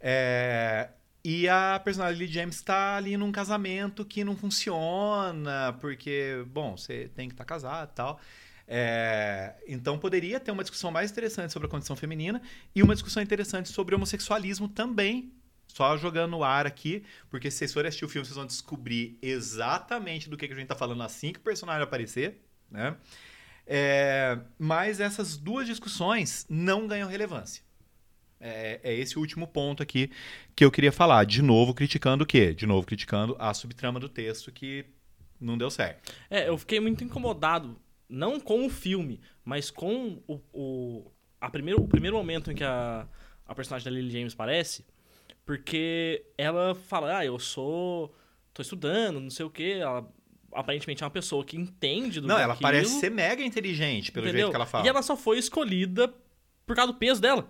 É, 0.00 0.90
e 1.24 1.48
a 1.48 1.80
personagem 1.84 2.20
Lily 2.20 2.32
James 2.32 2.54
está 2.54 2.96
ali 2.96 3.16
num 3.16 3.32
casamento 3.32 4.04
que 4.04 4.22
não 4.22 4.36
funciona, 4.36 5.76
porque, 5.80 6.44
bom, 6.46 6.76
você 6.76 7.10
tem 7.16 7.26
que 7.26 7.34
estar 7.34 7.44
tá 7.44 7.48
casado 7.48 7.90
e 7.90 7.94
tal. 7.96 8.20
É, 8.68 9.54
então 9.66 9.98
poderia 9.98 10.38
ter 10.38 10.50
uma 10.50 10.62
discussão 10.62 10.90
mais 10.90 11.10
interessante 11.10 11.52
sobre 11.52 11.66
a 11.66 11.70
condição 11.70 11.96
feminina 11.96 12.42
e 12.74 12.82
uma 12.82 12.94
discussão 12.94 13.22
interessante 13.22 13.68
sobre 13.70 13.94
homossexualismo 13.94 14.68
também. 14.68 15.32
Só 15.76 15.94
jogando 15.98 16.30
no 16.30 16.42
ar 16.42 16.66
aqui, 16.66 17.04
porque 17.28 17.50
se 17.50 17.58
vocês 17.58 17.74
forem 17.74 17.88
assistir 17.88 18.06
o 18.06 18.08
filme, 18.08 18.24
vocês 18.24 18.34
vão 18.34 18.46
descobrir 18.46 19.18
exatamente 19.20 20.26
do 20.30 20.34
que, 20.34 20.46
que 20.46 20.54
a 20.54 20.56
gente 20.56 20.64
está 20.64 20.74
falando 20.74 21.02
assim 21.02 21.34
que 21.34 21.38
o 21.38 21.42
personagem 21.42 21.82
aparecer. 21.82 22.40
Né? 22.70 22.96
É, 23.66 24.38
mas 24.58 25.00
essas 25.00 25.36
duas 25.36 25.66
discussões 25.66 26.46
não 26.48 26.86
ganham 26.86 27.06
relevância. 27.06 27.62
É, 28.40 28.80
é, 28.82 28.94
esse 28.94 29.18
o 29.18 29.20
último 29.20 29.46
ponto 29.46 29.82
aqui 29.82 30.10
que 30.54 30.64
eu 30.64 30.70
queria 30.70 30.90
falar. 30.90 31.26
De 31.26 31.42
novo, 31.42 31.74
criticando 31.74 32.24
o 32.24 32.26
quê? 32.26 32.54
De 32.54 32.64
novo, 32.64 32.86
criticando 32.86 33.36
a 33.38 33.52
subtrama 33.52 34.00
do 34.00 34.08
texto 34.08 34.50
que 34.50 34.86
não 35.38 35.58
deu 35.58 35.70
certo. 35.70 36.10
É, 36.30 36.48
eu 36.48 36.56
fiquei 36.56 36.80
muito 36.80 37.04
incomodado, 37.04 37.78
não 38.08 38.40
com 38.40 38.64
o 38.64 38.70
filme, 38.70 39.20
mas 39.44 39.70
com 39.70 40.22
o, 40.26 40.40
o, 40.54 41.12
a 41.38 41.50
primeiro, 41.50 41.82
o 41.82 41.86
primeiro 41.86 42.16
momento 42.16 42.50
em 42.50 42.54
que 42.54 42.64
a, 42.64 43.06
a 43.46 43.54
personagem 43.54 43.84
da 43.84 43.90
Lily 43.90 44.10
James 44.10 44.32
aparece, 44.32 44.82
porque 45.46 46.26
ela 46.36 46.74
fala, 46.74 47.18
ah, 47.18 47.24
eu 47.24 47.38
sou. 47.38 48.12
tô 48.52 48.60
estudando, 48.60 49.20
não 49.20 49.30
sei 49.30 49.46
o 49.46 49.50
quê. 49.50 49.78
Ela 49.80 50.06
aparentemente 50.52 51.02
é 51.02 51.06
uma 51.06 51.10
pessoa 51.10 51.44
que 51.44 51.56
entende 51.56 52.20
do 52.20 52.26
Não, 52.26 52.38
ela 52.38 52.56
parece 52.56 52.98
ser 52.98 53.10
mega 53.10 53.42
inteligente, 53.42 54.10
pelo 54.10 54.26
Entendeu? 54.26 54.40
jeito 54.40 54.50
que 54.50 54.56
ela 54.56 54.66
fala. 54.66 54.84
E 54.84 54.88
ela 54.88 55.02
só 55.02 55.16
foi 55.16 55.38
escolhida 55.38 56.12
por 56.66 56.74
causa 56.74 56.92
do 56.92 56.98
peso 56.98 57.20
dela. 57.20 57.42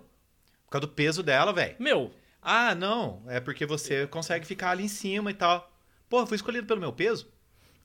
Por 0.65 0.71
causa 0.71 0.87
do 0.87 0.93
peso 0.93 1.23
dela, 1.23 1.51
velho. 1.51 1.75
Meu. 1.79 2.11
Ah, 2.41 2.75
não. 2.75 3.23
É 3.27 3.39
porque 3.39 3.65
você 3.65 4.05
consegue 4.07 4.45
ficar 4.45 4.71
ali 4.71 4.83
em 4.83 4.89
cima 4.89 5.31
e 5.31 5.33
tal. 5.33 5.73
Eu 6.11 6.27
fui 6.27 6.35
escolhido 6.35 6.67
pelo 6.67 6.79
meu 6.79 6.93
peso. 6.93 7.27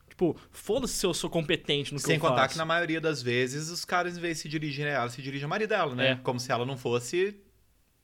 Tipo, 0.09 0.37
foda-se 0.51 0.93
se 0.93 1.07
eu 1.07 1.15
sou 1.15 1.31
competente 1.31 1.95
no 1.95 1.99
que 1.99 2.05
Sem 2.05 2.17
eu 2.17 2.21
faço. 2.21 2.29
Sem 2.29 2.37
contar 2.37 2.49
que 2.49 2.59
na 2.59 2.67
maioria 2.67 3.01
das 3.01 3.23
vezes 3.23 3.71
os 3.71 3.85
caras, 3.85 4.19
em 4.19 4.21
vez 4.21 4.37
de 4.37 4.43
se 4.43 4.49
dirigirem 4.49 4.93
a 4.93 4.97
ela, 4.97 5.09
se 5.09 5.23
dirigem 5.23 5.47
a 5.47 5.49
marido 5.49 5.71
dela, 5.71 5.95
né? 5.95 6.11
É. 6.11 6.17
Como 6.17 6.39
se 6.39 6.53
ela 6.53 6.67
não 6.67 6.77
fosse 6.77 7.41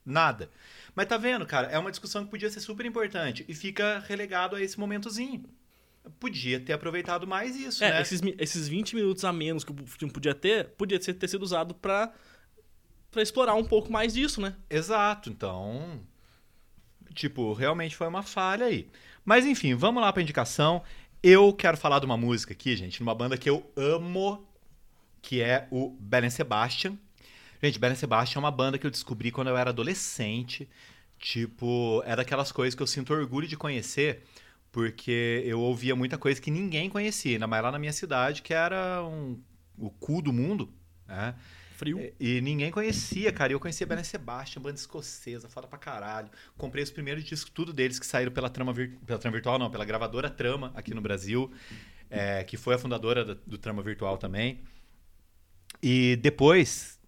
nada. 0.03 0.49
Mas 0.99 1.07
tá 1.07 1.15
vendo, 1.15 1.45
cara? 1.45 1.67
É 1.67 1.79
uma 1.79 1.91
discussão 1.91 2.25
que 2.25 2.29
podia 2.29 2.49
ser 2.49 2.59
super 2.59 2.85
importante 2.85 3.45
e 3.47 3.53
fica 3.55 4.03
relegado 4.05 4.57
a 4.57 4.61
esse 4.61 4.77
momentozinho. 4.77 5.45
Podia 6.19 6.59
ter 6.59 6.73
aproveitado 6.73 7.25
mais 7.25 7.55
isso, 7.55 7.81
É, 7.81 7.91
né? 7.91 8.01
esses, 8.01 8.19
esses 8.37 8.67
20 8.67 8.97
minutos 8.97 9.23
a 9.23 9.31
menos 9.31 9.63
que 9.63 9.71
o 9.71 9.87
filme 9.87 10.13
podia 10.13 10.35
ter, 10.35 10.67
podia 10.71 11.01
ser- 11.01 11.13
ter 11.13 11.29
sido 11.29 11.41
usado 11.41 11.73
pra, 11.73 12.11
pra 13.09 13.21
explorar 13.21 13.53
um 13.55 13.63
pouco 13.63 13.89
mais 13.89 14.13
disso, 14.13 14.41
né? 14.41 14.57
Exato, 14.69 15.29
então. 15.29 16.01
Tipo, 17.13 17.53
realmente 17.53 17.95
foi 17.95 18.07
uma 18.07 18.21
falha 18.21 18.65
aí. 18.65 18.89
Mas 19.23 19.45
enfim, 19.45 19.75
vamos 19.75 20.01
lá 20.03 20.11
pra 20.11 20.21
indicação. 20.21 20.83
Eu 21.23 21.53
quero 21.53 21.77
falar 21.77 21.99
de 21.99 22.05
uma 22.07 22.17
música 22.17 22.51
aqui, 22.51 22.75
gente, 22.75 22.97
de 22.97 23.03
uma 23.03 23.15
banda 23.15 23.37
que 23.37 23.49
eu 23.49 23.65
amo, 23.77 24.45
que 25.21 25.41
é 25.41 25.65
o 25.71 25.91
Belen 25.97 26.29
Sebastian. 26.29 26.97
Gente, 27.61 27.77
Belen 27.79 27.95
Sebastian 27.95 28.39
é 28.39 28.43
uma 28.43 28.51
banda 28.51 28.77
que 28.77 28.85
eu 28.87 28.91
descobri 28.91 29.31
quando 29.31 29.49
eu 29.49 29.57
era 29.57 29.69
adolescente. 29.71 30.67
Tipo, 31.17 32.01
é 32.05 32.15
daquelas 32.15 32.51
coisas 32.51 32.73
que 32.75 32.81
eu 32.81 32.87
sinto 32.87 33.13
orgulho 33.13 33.45
de 33.47 33.57
conhecer, 33.57 34.23
porque 34.71 35.43
eu 35.45 35.59
ouvia 35.59 35.93
muita 35.95 36.17
coisa 36.17 36.39
que 36.39 36.49
ninguém 36.49 36.89
conhecia, 36.89 37.33
ainda 37.33 37.47
mais 37.47 37.61
lá 37.61 37.71
na 37.71 37.79
minha 37.79 37.91
cidade, 37.91 38.41
que 38.41 38.53
era 38.53 39.03
um, 39.03 39.37
o 39.77 39.89
cu 39.89 40.21
do 40.21 40.31
mundo, 40.31 40.71
né? 41.05 41.35
Frio. 41.75 42.13
E 42.19 42.41
ninguém 42.41 42.71
conhecia, 42.71 43.31
cara. 43.31 43.51
E 43.51 43.55
eu 43.55 43.59
conhecia 43.59 43.87
Belen 43.87 44.03
Sebastian, 44.03 44.61
banda 44.61 44.75
escocesa, 44.75 45.47
foda 45.49 45.65
pra 45.67 45.77
caralho. 45.79 46.29
Comprei 46.57 46.83
os 46.83 46.91
primeiros 46.91 47.23
discos, 47.23 47.49
tudo 47.53 47.71
deles 47.73 47.97
que 47.99 48.05
saíram 48.05 48.31
pela 48.33 48.49
Trama, 48.49 48.73
pela 48.73 49.17
Trama 49.19 49.33
Virtual, 49.35 49.57
não, 49.59 49.69
pela 49.71 49.85
gravadora 49.85 50.29
Trama 50.29 50.71
aqui 50.75 50.93
no 50.93 50.99
Brasil, 51.01 51.49
é, 52.09 52.43
que 52.43 52.57
foi 52.57 52.75
a 52.75 52.77
fundadora 52.77 53.23
da- 53.23 53.37
do 53.47 53.57
Trama 53.57 53.81
Virtual 53.81 54.17
também. 54.17 54.61
E 55.81 56.17
depois 56.17 56.98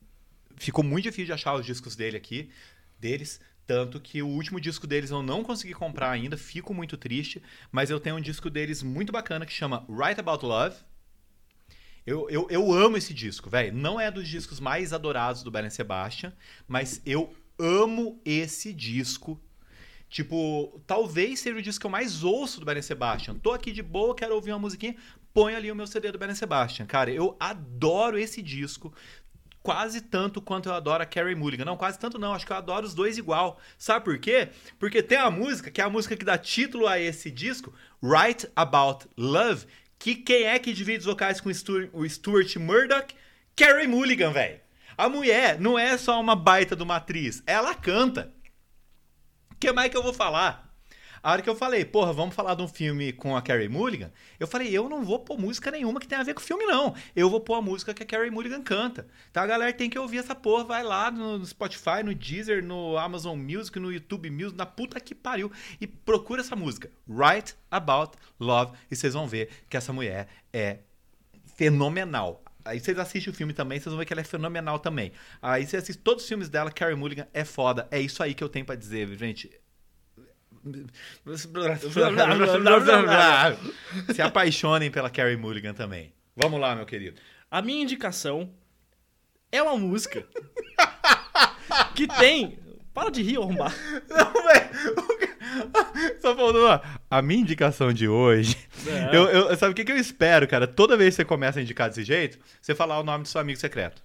ficou 0.61 0.83
muito 0.83 1.03
difícil 1.03 1.25
de 1.25 1.33
achar 1.33 1.55
os 1.55 1.65
discos 1.65 1.95
dele 1.95 2.17
aqui, 2.17 2.49
deles. 2.99 3.39
Tanto 3.65 3.99
que 3.99 4.21
o 4.21 4.27
último 4.27 4.59
disco 4.59 4.85
deles 4.85 5.11
eu 5.11 5.23
não 5.23 5.43
consegui 5.43 5.73
comprar 5.73 6.11
ainda, 6.11 6.35
fico 6.35 6.73
muito 6.73 6.97
triste. 6.97 7.41
Mas 7.71 7.89
eu 7.89 7.99
tenho 7.99 8.17
um 8.17 8.21
disco 8.21 8.49
deles 8.49 8.83
muito 8.83 9.11
bacana 9.11 9.45
que 9.45 9.53
chama 9.53 9.85
Right 9.89 10.19
About 10.19 10.45
Love. 10.45 10.75
Eu, 12.05 12.29
eu, 12.29 12.47
eu 12.49 12.71
amo 12.73 12.97
esse 12.97 13.13
disco, 13.13 13.49
velho. 13.49 13.73
Não 13.73 13.99
é 13.99 14.11
dos 14.11 14.27
discos 14.27 14.59
mais 14.59 14.91
adorados 14.91 15.43
do 15.43 15.51
Belen 15.51 15.69
Sebastian, 15.69 16.33
mas 16.67 17.01
eu 17.05 17.33
amo 17.57 18.19
esse 18.25 18.73
disco. 18.73 19.39
Tipo, 20.09 20.81
talvez 20.85 21.39
seja 21.39 21.57
o 21.57 21.61
disco 21.61 21.79
que 21.79 21.85
eu 21.85 21.91
mais 21.91 22.23
ouço 22.23 22.59
do 22.59 22.65
Belen 22.65 22.81
Sebastian. 22.81 23.35
Tô 23.35 23.51
aqui 23.51 23.71
de 23.71 23.81
boa, 23.81 24.15
quero 24.15 24.35
ouvir 24.35 24.51
uma 24.51 24.59
musiquinha, 24.59 24.95
põe 25.33 25.55
ali 25.55 25.71
o 25.71 25.75
meu 25.75 25.87
CD 25.87 26.11
do 26.11 26.17
Belen 26.17 26.35
Sebastian. 26.35 26.85
Cara, 26.85 27.11
eu 27.11 27.37
adoro 27.39 28.17
esse 28.17 28.41
disco. 28.41 28.93
Quase 29.63 30.01
tanto 30.01 30.41
quanto 30.41 30.69
eu 30.69 30.73
adoro 30.73 31.03
a 31.03 31.05
Carrie 31.05 31.35
Mulligan. 31.35 31.65
Não, 31.65 31.77
quase 31.77 31.99
tanto 31.99 32.17
não. 32.17 32.33
Acho 32.33 32.45
que 32.45 32.51
eu 32.51 32.57
adoro 32.57 32.85
os 32.85 32.95
dois 32.95 33.17
igual. 33.17 33.59
Sabe 33.77 34.03
por 34.03 34.17
quê? 34.17 34.49
Porque 34.79 35.03
tem 35.03 35.17
a 35.17 35.29
música, 35.29 35.69
que 35.69 35.79
é 35.79 35.83
a 35.83 35.89
música 35.89 36.17
que 36.17 36.25
dá 36.25 36.37
título 36.37 36.87
a 36.87 36.99
esse 36.99 37.29
disco, 37.29 37.73
Right 38.01 38.49
About 38.55 39.07
Love, 39.15 39.67
que 39.99 40.15
quem 40.15 40.45
é 40.45 40.57
que 40.57 40.73
divide 40.73 40.99
os 40.99 41.05
vocais 41.05 41.39
com 41.39 41.49
o 41.49 42.09
Stuart, 42.09 42.55
Murdoch? 42.55 43.13
Carrie 43.55 43.87
Mulligan, 43.87 44.31
velho. 44.31 44.59
A 44.97 45.07
mulher 45.07 45.59
não 45.59 45.77
é 45.77 45.95
só 45.97 46.19
uma 46.19 46.35
baita 46.35 46.75
de 46.75 46.81
uma 46.81 46.95
atriz, 46.95 47.43
ela 47.45 47.75
canta. 47.75 48.33
O 49.51 49.55
que 49.55 49.71
mais 49.71 49.91
que 49.91 49.97
eu 49.97 50.03
vou 50.03 50.13
falar? 50.13 50.70
A 51.23 51.31
hora 51.31 51.41
que 51.41 51.49
eu 51.49 51.55
falei, 51.55 51.85
porra, 51.85 52.11
vamos 52.11 52.33
falar 52.33 52.55
de 52.55 52.63
um 52.63 52.67
filme 52.67 53.13
com 53.13 53.37
a 53.37 53.41
Carrie 53.41 53.69
Mulligan, 53.69 54.11
eu 54.39 54.47
falei, 54.47 54.75
eu 54.75 54.89
não 54.89 55.03
vou 55.03 55.19
pôr 55.19 55.37
música 55.37 55.69
nenhuma 55.69 55.99
que 55.99 56.07
tenha 56.07 56.21
a 56.21 56.23
ver 56.23 56.33
com 56.33 56.41
o 56.41 56.43
filme, 56.43 56.65
não. 56.65 56.95
Eu 57.15 57.29
vou 57.29 57.39
pôr 57.39 57.55
a 57.55 57.61
música 57.61 57.93
que 57.93 58.01
a 58.01 58.05
Carrie 58.05 58.31
Mulligan 58.31 58.63
canta. 58.63 59.07
Então 59.29 59.43
a 59.43 59.45
galera 59.45 59.71
tem 59.71 59.89
que 59.89 59.99
ouvir 59.99 60.17
essa 60.17 60.33
porra, 60.33 60.63
vai 60.63 60.83
lá 60.83 61.11
no 61.11 61.45
Spotify, 61.45 62.01
no 62.03 62.15
Deezer, 62.15 62.63
no 62.63 62.97
Amazon 62.97 63.37
Music, 63.37 63.79
no 63.79 63.91
YouTube 63.91 64.31
Music, 64.31 64.57
na 64.57 64.65
puta 64.65 64.99
que 64.99 65.13
pariu, 65.13 65.51
e 65.79 65.85
procura 65.85 66.41
essa 66.41 66.55
música, 66.55 66.89
Right 67.07 67.55
About 67.69 68.17
Love, 68.39 68.73
e 68.89 68.95
vocês 68.95 69.13
vão 69.13 69.27
ver 69.27 69.49
que 69.69 69.77
essa 69.77 69.93
mulher 69.93 70.27
é 70.51 70.79
fenomenal. 71.55 72.43
Aí 72.65 72.79
vocês 72.79 72.97
assistem 72.97 73.31
o 73.31 73.35
filme 73.35 73.53
também, 73.53 73.79
vocês 73.79 73.91
vão 73.91 73.99
ver 73.99 74.05
que 74.05 74.13
ela 74.13 74.21
é 74.21 74.25
fenomenal 74.25 74.79
também. 74.79 75.11
Aí 75.41 75.65
você 75.65 75.77
assiste 75.77 75.99
todos 75.99 76.23
os 76.23 76.29
filmes 76.29 76.49
dela, 76.49 76.71
Carrie 76.71 76.95
Mulligan 76.95 77.27
é 77.31 77.43
foda. 77.43 77.87
É 77.91 77.99
isso 77.99 78.23
aí 78.23 78.33
que 78.33 78.43
eu 78.43 78.49
tenho 78.49 78.65
pra 78.65 78.75
dizer, 78.75 79.07
gente. 79.17 79.51
Se 84.13 84.21
apaixonem 84.21 84.91
pela 84.91 85.09
Carrie 85.09 85.37
Mulligan 85.37 85.73
também. 85.73 86.13
Vamos 86.35 86.59
lá, 86.59 86.75
meu 86.75 86.85
querido. 86.85 87.19
A 87.49 87.61
minha 87.61 87.83
indicação 87.83 88.51
é 89.51 89.61
uma 89.61 89.77
música 89.77 90.25
que 91.95 92.07
tem. 92.07 92.59
Para 92.93 93.09
de 93.09 93.21
rir, 93.21 93.37
arrombar. 93.37 93.73
Não, 94.09 94.33
velho. 94.43 94.69
Só 96.21 96.35
faltou 96.35 96.65
uma. 96.65 96.81
A 97.09 97.21
minha 97.21 97.39
indicação 97.41 97.93
de 97.93 98.05
hoje. 98.07 98.57
É. 98.85 99.15
Eu, 99.15 99.23
eu- 99.29 99.57
sabe 99.57 99.71
o 99.71 99.75
que, 99.75 99.85
que 99.85 99.91
eu 99.93 99.97
espero, 99.97 100.45
cara? 100.47 100.67
Toda 100.67 100.97
vez 100.97 101.13
que 101.15 101.21
você 101.21 101.25
começa 101.25 101.59
a 101.59 101.61
indicar 101.61 101.87
desse 101.87 102.03
jeito, 102.03 102.37
você 102.61 102.75
falar 102.75 102.99
o 102.99 103.03
nome 103.03 103.23
do 103.23 103.29
seu 103.29 103.39
amigo 103.39 103.57
secreto. 103.59 104.03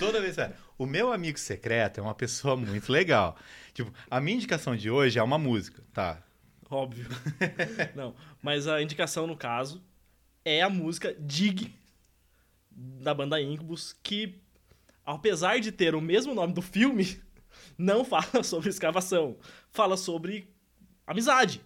Toda 0.00 0.20
vez, 0.20 0.34
sério. 0.34 0.54
O 0.80 0.86
meu 0.86 1.12
amigo 1.12 1.38
secreto 1.38 2.00
é 2.00 2.02
uma 2.02 2.14
pessoa 2.14 2.56
muito 2.56 2.90
legal. 2.90 3.36
Tipo, 3.74 3.92
a 4.10 4.18
minha 4.18 4.38
indicação 4.38 4.74
de 4.74 4.90
hoje 4.90 5.18
é 5.18 5.22
uma 5.22 5.36
música, 5.36 5.84
tá? 5.92 6.22
Óbvio. 6.70 7.06
Não, 7.94 8.16
mas 8.40 8.66
a 8.66 8.80
indicação 8.80 9.26
no 9.26 9.36
caso 9.36 9.84
é 10.42 10.62
a 10.62 10.70
música 10.70 11.14
Dig 11.20 11.70
da 12.70 13.12
banda 13.12 13.38
Incubus, 13.42 13.94
que 14.02 14.40
apesar 15.04 15.60
de 15.60 15.70
ter 15.70 15.94
o 15.94 16.00
mesmo 16.00 16.34
nome 16.34 16.54
do 16.54 16.62
filme, 16.62 17.20
não 17.76 18.02
fala 18.02 18.40
sobre 18.42 18.70
escavação, 18.70 19.36
fala 19.70 19.98
sobre 19.98 20.48
amizade. 21.06 21.60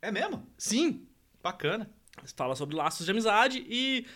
É 0.00 0.10
mesmo? 0.10 0.48
Sim, 0.56 1.06
Bacana. 1.42 1.90
fala 2.34 2.56
sobre 2.56 2.76
laços 2.76 3.04
de 3.04 3.12
amizade 3.12 3.62
e 3.68 4.06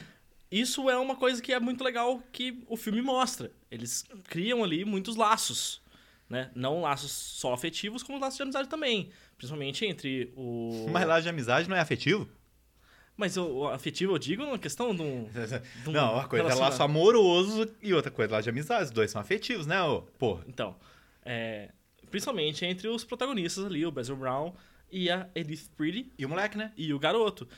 isso 0.51 0.89
é 0.89 0.97
uma 0.97 1.17
coisa 1.17 1.43
que 1.43 1.53
é 1.53 1.59
muito 1.59 1.83
legal 1.83 2.23
que 2.31 2.63
o 2.69 2.77
filme 2.77 3.03
mostra. 3.03 3.51
Eles 3.75 4.05
criam 4.25 4.63
ali 4.63 4.85
muitos 4.85 5.17
laços, 5.17 5.83
né? 6.29 6.51
Não 6.55 6.83
laços 6.83 7.11
só 7.11 7.53
afetivos, 7.53 8.03
como 8.03 8.19
laços 8.19 8.37
de 8.37 8.43
amizade 8.43 8.69
também, 8.69 9.11
principalmente 9.37 9.85
entre 9.85 10.33
o 10.37 10.87
Mas 10.93 11.07
lá 11.07 11.21
de 11.21 11.29
amizade 11.29 11.69
não 11.69 11.77
é 11.77 11.81
afetivo? 11.81 12.29
Mas 13.17 13.37
o, 13.37 13.69
afetivo 13.69 14.15
eu 14.15 14.19
digo 14.19 14.45
na 14.45 14.59
questão 14.59 14.95
de 14.95 15.03
um, 15.03 15.25
de 15.25 15.89
um 15.89 15.93
Não, 15.93 16.15
uma 16.15 16.29
coisa 16.29 16.49
é 16.49 16.55
laço 16.55 16.83
amoroso 16.83 17.69
e 17.81 17.95
outra 17.95 18.11
coisa 18.11 18.33
é 18.33 18.35
lá 18.37 18.41
de 18.41 18.49
amizade. 18.49 18.85
Os 18.85 18.91
dois 18.91 19.11
são 19.11 19.21
afetivos, 19.21 19.67
né, 19.67 19.81
ô? 19.83 20.03
Porra. 20.19 20.45
Então, 20.49 20.77
é, 21.25 21.71
principalmente 22.11 22.65
entre 22.65 22.89
os 22.89 23.05
protagonistas 23.05 23.65
ali, 23.65 23.87
o 23.87 23.93
Basil 23.93 24.17
Brown 24.17 24.53
e 24.91 25.11
a 25.11 25.29
Edith 25.35 25.69
Pretty 25.77 26.13
E 26.19 26.25
o 26.25 26.29
moleque, 26.29 26.57
né? 26.57 26.73
e 26.77 26.93
o 26.93 26.99
garoto. 26.99 27.49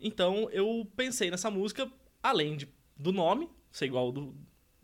Então 0.00 0.48
eu 0.50 0.86
pensei 0.96 1.30
nessa 1.30 1.50
música, 1.50 1.90
além 2.22 2.56
de, 2.56 2.68
do 2.96 3.12
nome, 3.12 3.48
ser 3.70 3.86
igual 3.86 4.12
do, 4.12 4.34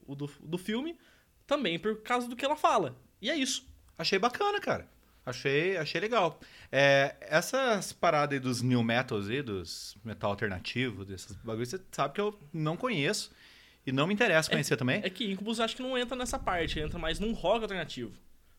o 0.08 0.16
do, 0.16 0.28
do 0.42 0.58
filme, 0.58 0.98
também 1.46 1.78
por 1.78 2.02
causa 2.02 2.26
do 2.26 2.34
que 2.34 2.44
ela 2.44 2.56
fala. 2.56 2.96
E 3.22 3.30
é 3.30 3.36
isso. 3.36 3.64
Achei 3.96 4.18
bacana, 4.18 4.60
cara. 4.60 4.88
Achei, 5.24 5.76
achei 5.76 6.00
legal. 6.00 6.40
É, 6.72 7.14
essas 7.20 7.92
paradas 7.92 8.32
aí 8.32 8.40
dos 8.40 8.62
new 8.62 8.82
metals 8.82 9.28
aí, 9.28 9.42
dos 9.42 9.96
metal 10.02 10.30
alternativo, 10.30 11.04
desses 11.04 11.36
bagulhos, 11.36 11.68
você 11.68 11.80
sabe 11.92 12.14
que 12.14 12.20
eu 12.20 12.36
não 12.52 12.76
conheço 12.76 13.30
e 13.86 13.92
não 13.92 14.06
me 14.06 14.14
interessa 14.14 14.50
conhecer 14.50 14.76
também. 14.76 15.02
É 15.04 15.10
que 15.10 15.30
Incubus 15.30 15.60
acho 15.60 15.76
que 15.76 15.82
não 15.82 15.98
entra 15.98 16.16
nessa 16.16 16.38
parte, 16.38 16.80
entra 16.80 16.98
mais 16.98 17.20
num 17.20 17.32
rock 17.32 17.62
alternativo. 17.62 18.12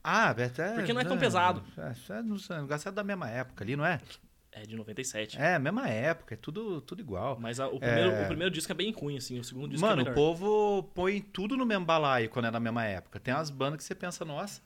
Ah, 0.04 0.30
até. 0.30 0.74
Porque 0.74 0.94
não 0.94 1.02
é 1.02 1.04
tão 1.04 1.18
pesado. 1.18 1.64
É, 1.78 2.14
é, 2.14 2.22
não 2.22 2.38
sei, 2.38 2.58
o 2.58 2.62
negócio 2.62 2.88
é 2.88 2.92
da 2.92 3.04
mesma 3.04 3.30
época 3.30 3.64
ali, 3.64 3.76
não 3.76 3.86
é? 3.86 4.00
É 4.52 4.64
de 4.64 4.76
97. 4.76 5.38
É, 5.40 5.60
mesma 5.60 5.88
época, 5.88 6.34
é 6.34 6.38
tudo, 6.38 6.82
tudo 6.82 7.02
igual. 7.02 7.38
Mas 7.40 7.60
a- 7.60 7.68
o, 7.68 7.80
primeiro, 7.80 8.10
É. 8.12 8.24
o 8.24 8.28
primeiro 8.28 8.52
disco 8.54 8.72
é 8.72 8.76
bem 8.76 8.92
ruim, 8.92 9.16
assim. 9.18 9.40
O 9.40 9.44
segundo 9.44 9.70
disco 9.70 9.86
Mano, 9.86 10.02
é 10.02 10.04
o 10.04 10.06
melhor. 10.08 10.16
povo 10.16 10.84
põe 10.96 11.22
tudo 11.22 11.56
no 11.56 11.66
mesmo 11.66 11.86
balaio 11.86 12.30
quando 12.30 12.46
é 12.46 12.52
da 12.52 12.60
mesma 12.60 12.84
época. 12.84 13.20
Tem 13.20 13.34
umas 13.34 13.50
bandas 13.52 13.78
que 13.78 13.84
você 13.84 13.93
pensa, 13.95 14.26
nossa. 14.26 14.62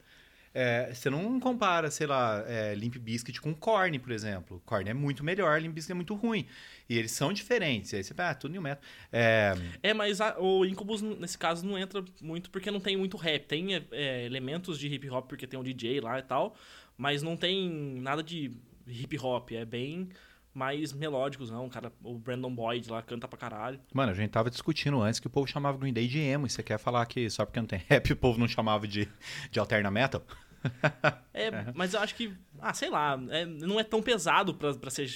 é, 0.56 0.94
você 0.94 1.10
não 1.10 1.40
compara, 1.40 1.90
sei 1.90 2.06
lá, 2.06 2.44
é, 2.48 2.76
Limp 2.76 2.96
Bizkit 2.98 3.42
com 3.42 3.56
Korn, 3.56 3.98
por 3.98 4.12
exemplo. 4.12 4.62
Korn 4.68 4.88
é 4.88 4.94
muito 4.94 5.24
melhor, 5.24 5.60
Limp 5.60 5.74
Bizkit 5.74 5.92
é 5.94 5.96
muito 5.96 6.14
ruim. 6.14 6.46
E 6.88 6.96
eles 6.96 7.12
são 7.12 7.34
diferentes. 7.34 7.92
E 7.92 7.96
aí 7.96 8.04
você 8.04 8.14
fala, 8.14 8.30
ah, 8.30 8.36
tudo 8.36 8.52
new 8.52 8.62
metal. 8.62 8.82
É, 9.12 9.54
É, 9.82 9.94
mas 9.96 10.22
a- 10.22 10.40
o 10.40 10.64
Incubus, 10.64 11.02
nesse 11.02 11.40
caso, 11.40 11.66
não 11.66 11.76
entra 11.76 12.06
muito 12.22 12.52
porque 12.52 12.70
não 12.70 12.80
tem 12.80 12.96
muito 12.96 13.18
rap. 13.18 13.46
Tem 13.48 13.74
é, 13.76 13.84
é, 13.92 14.26
elementos 14.26 14.78
de 14.78 14.88
hip 14.88 15.10
hop 15.10 15.28
porque 15.28 15.48
tem 15.48 15.60
um 15.60 15.64
DJ 15.64 16.00
lá 16.00 16.20
e 16.20 16.22
tal, 16.24 16.56
mas 16.96 17.24
não 17.24 17.36
tem 17.36 17.68
nada 18.00 18.22
de 18.22 18.52
hip 18.88 19.18
hop. 19.20 19.52
É 19.52 19.66
bem 19.66 20.10
mais 20.54 20.94
melódicos, 20.94 21.50
não. 21.50 21.66
O, 21.66 21.70
cara, 21.70 21.92
o 22.04 22.18
Brandon 22.18 22.54
Boyd 22.54 22.90
lá 22.92 23.02
canta 23.02 23.28
pra 23.28 23.38
caralho. 23.38 23.80
Mano, 23.94 24.12
a 24.12 24.16
gente 24.16 24.30
tava 24.30 24.50
discutindo 24.50 25.02
antes 25.02 25.20
que 25.20 25.28
o 25.28 25.30
povo 25.30 25.48
chamava 25.48 25.78
Green 25.78 25.94
Day 25.94 26.08
de 26.08 26.20
emo. 26.20 26.46
E 26.46 26.50
você 26.50 26.62
quer 26.62 26.78
falar 26.78 27.06
que 27.06 27.30
só 27.30 27.46
porque 27.46 27.60
não 27.60 27.68
tem 27.68 27.82
rap 27.90 28.12
o 28.12 28.16
povo 28.16 28.40
não 28.40 28.48
chamava 28.48 28.88
de, 28.88 29.08
de 29.52 29.60
alterna 29.60 29.90
metal? 29.90 30.22
É, 31.34 31.50
mas 31.74 31.94
eu 31.94 32.00
acho 32.00 32.16
que, 32.16 32.32
ah, 32.62 32.74
sei 32.74 32.90
lá, 32.90 33.20
é, 33.30 33.46
não 33.46 33.78
é 33.80 33.84
tão 33.84 34.02
pesado 34.02 34.54
pra, 34.54 34.74
pra 34.74 34.90
ser 34.90 35.12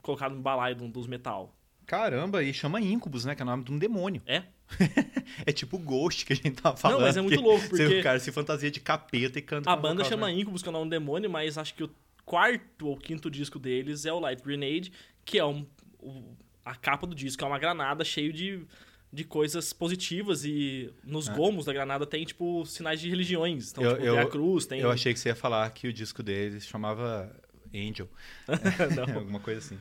colocado 0.00 0.34
no 0.34 0.40
balaio 0.40 0.74
do- 0.76 0.88
dos 0.88 1.06
metal. 1.06 1.54
Caramba, 1.86 2.42
e 2.42 2.54
chama 2.54 2.80
Incubus, 2.80 3.24
né? 3.26 3.34
Que 3.34 3.42
é 3.42 3.44
o 3.44 3.46
nome 3.46 3.64
de 3.64 3.72
um 3.72 3.78
demônio. 3.78 4.22
É? 4.24 4.42
é 5.44 5.52
tipo 5.52 5.76
o 5.76 5.78
Ghost 5.78 6.24
que 6.24 6.32
a 6.32 6.36
gente 6.36 6.52
tava 6.52 6.76
falando. 6.76 6.98
Não, 7.00 7.06
mas 7.06 7.16
é 7.16 7.20
muito 7.20 7.40
louco, 7.42 7.68
porque 7.68 8.00
O 8.00 8.02
cara 8.02 8.18
se 8.18 8.32
fantasia 8.32 8.70
de 8.70 8.80
capeta 8.80 9.38
e 9.38 9.42
canta 9.42 9.70
a 9.70 9.76
banda 9.76 10.02
vocal, 10.02 10.10
chama 10.10 10.26
né? 10.28 10.40
Incubus, 10.40 10.62
que 10.62 10.68
é 10.68 10.70
o 10.70 10.72
nome 10.72 10.86
do 10.86 10.90
demônio, 10.90 11.28
mas 11.28 11.58
acho 11.58 11.74
que 11.74 11.84
o 11.84 11.90
quarto 12.24 12.88
ou 12.88 12.96
quinto 12.96 13.30
disco 13.30 13.58
deles 13.58 14.04
é 14.06 14.12
o 14.12 14.18
Light 14.20 14.42
Grenade, 14.42 14.92
que 15.24 15.38
é 15.38 15.44
um, 15.44 15.66
o- 15.98 16.34
a 16.64 16.74
capa 16.74 17.06
do 17.06 17.14
disco, 17.14 17.44
é 17.44 17.46
uma 17.46 17.58
granada 17.58 18.04
cheio 18.04 18.32
de, 18.32 18.64
de 19.12 19.24
coisas 19.24 19.72
positivas 19.72 20.44
e 20.44 20.90
nos 21.04 21.28
gomos 21.36 21.64
da 21.66 21.72
granada 21.72 22.06
tem, 22.06 22.24
tipo, 22.24 22.64
sinais 22.66 23.00
de 23.00 23.08
religiões. 23.08 23.70
Então, 23.70 23.84
Eu- 23.84 23.92
tipo, 23.94 24.04
eu- 24.06 24.14
tem 24.14 24.22
a 24.22 24.26
cruz, 24.26 24.66
tem... 24.66 24.80
Eu 24.80 24.90
achei 24.90 25.12
que 25.12 25.18
você 25.20 25.28
ia 25.28 25.34
falar 25.36 25.68
que 25.70 25.86
o 25.88 25.92
disco 25.92 26.22
deles 26.22 26.66
chamava 26.66 27.34
Angel. 27.74 28.08
Alguma 29.14 29.40
coisa 29.40 29.60
assim. 29.60 29.78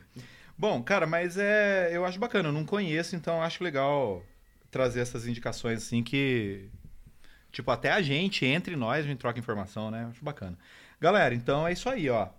Bom, 0.58 0.84
cara, 0.84 1.08
mas 1.08 1.38
é, 1.38 1.90
eu 1.96 2.06
acho 2.06 2.20
bacana. 2.20 2.50
Eu 2.50 2.54
não 2.54 2.66
conheço, 2.66 3.16
então 3.16 3.42
acho 3.42 3.64
legal 3.64 4.24
trazer 4.70 5.00
essas 5.02 5.28
indicações 5.28 5.80
assim 5.80 6.04
que. 6.04 6.70
Tipo, 7.52 7.70
até 7.72 7.92
a 7.92 8.02
gente, 8.02 8.46
entre 8.46 8.76
nós, 8.76 9.06
a 9.06 9.08
gente 9.08 9.20
troca 9.20 9.38
informação, 9.40 9.90
né? 9.92 10.08
Acho 10.10 10.24
bacana. 10.24 10.58
Galera, 11.04 11.36
então 11.36 11.68
é 11.68 11.74
isso 11.74 11.90
aí, 11.90 12.10
ó. 12.10 12.30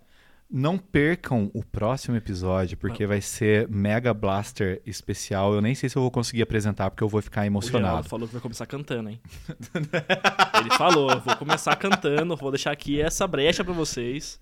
Não 0.49 0.75
percam 0.75 1.51
o 1.53 1.63
próximo 1.63 2.17
episódio, 2.17 2.75
porque 2.75 3.05
vai 3.05 3.21
ser 3.21 3.67
Mega 3.69 4.11
Blaster 4.11 4.81
especial. 4.87 5.53
Eu 5.53 5.61
nem 5.61 5.75
sei 5.75 5.87
se 5.87 5.95
eu 5.95 6.01
vou 6.01 6.09
conseguir 6.09 6.41
apresentar, 6.41 6.89
porque 6.89 7.03
eu 7.03 7.07
vou 7.07 7.21
ficar 7.21 7.45
emocionado. 7.45 8.09
falou 8.09 8.27
que 8.27 8.33
vai 8.33 8.41
começar 8.41 8.65
cantando, 8.65 9.09
hein? 9.11 9.21
Ele 10.59 10.71
falou, 10.79 11.19
vou 11.19 11.35
começar 11.37 11.75
cantando, 11.75 12.35
vou 12.35 12.49
deixar 12.49 12.71
aqui 12.71 12.99
essa 12.99 13.27
brecha 13.27 13.63
pra 13.63 13.71
vocês. 13.71 14.39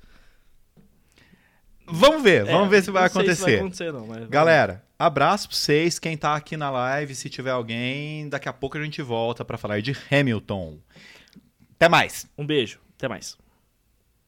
Vamos 1.86 2.24
ver, 2.24 2.46
vamos 2.46 2.68
É, 2.68 2.70
ver 2.70 2.82
se 2.82 2.92
vai 2.92 3.06
acontecer. 3.08 3.36
Se 3.36 3.42
vai 3.42 3.56
acontecer, 3.56 3.92
não, 3.92 4.08
mas 4.08 4.30
Galera, 4.30 4.86
abraço 4.98 5.50
pra 5.50 5.58
vocês, 5.58 6.00
quem 6.00 6.16
tá 6.16 6.34
aqui 6.34 6.56
na 6.56 6.72
live, 6.72 7.14
se 7.14 7.30
tiver 7.30 7.52
alguém, 7.52 8.30
daqui 8.30 8.48
a 8.48 8.54
pouco 8.54 8.78
a 8.78 8.82
gente 8.82 9.02
volta 9.02 9.44
pra 9.44 9.58
falar 9.58 9.82
de 9.82 9.94
Hamilton. 10.10 10.78
Até 11.76 11.90
mais! 11.90 12.26
Um 12.38 12.46
beijo, 12.46 12.80
até 12.98 13.10
mais. 13.10 13.38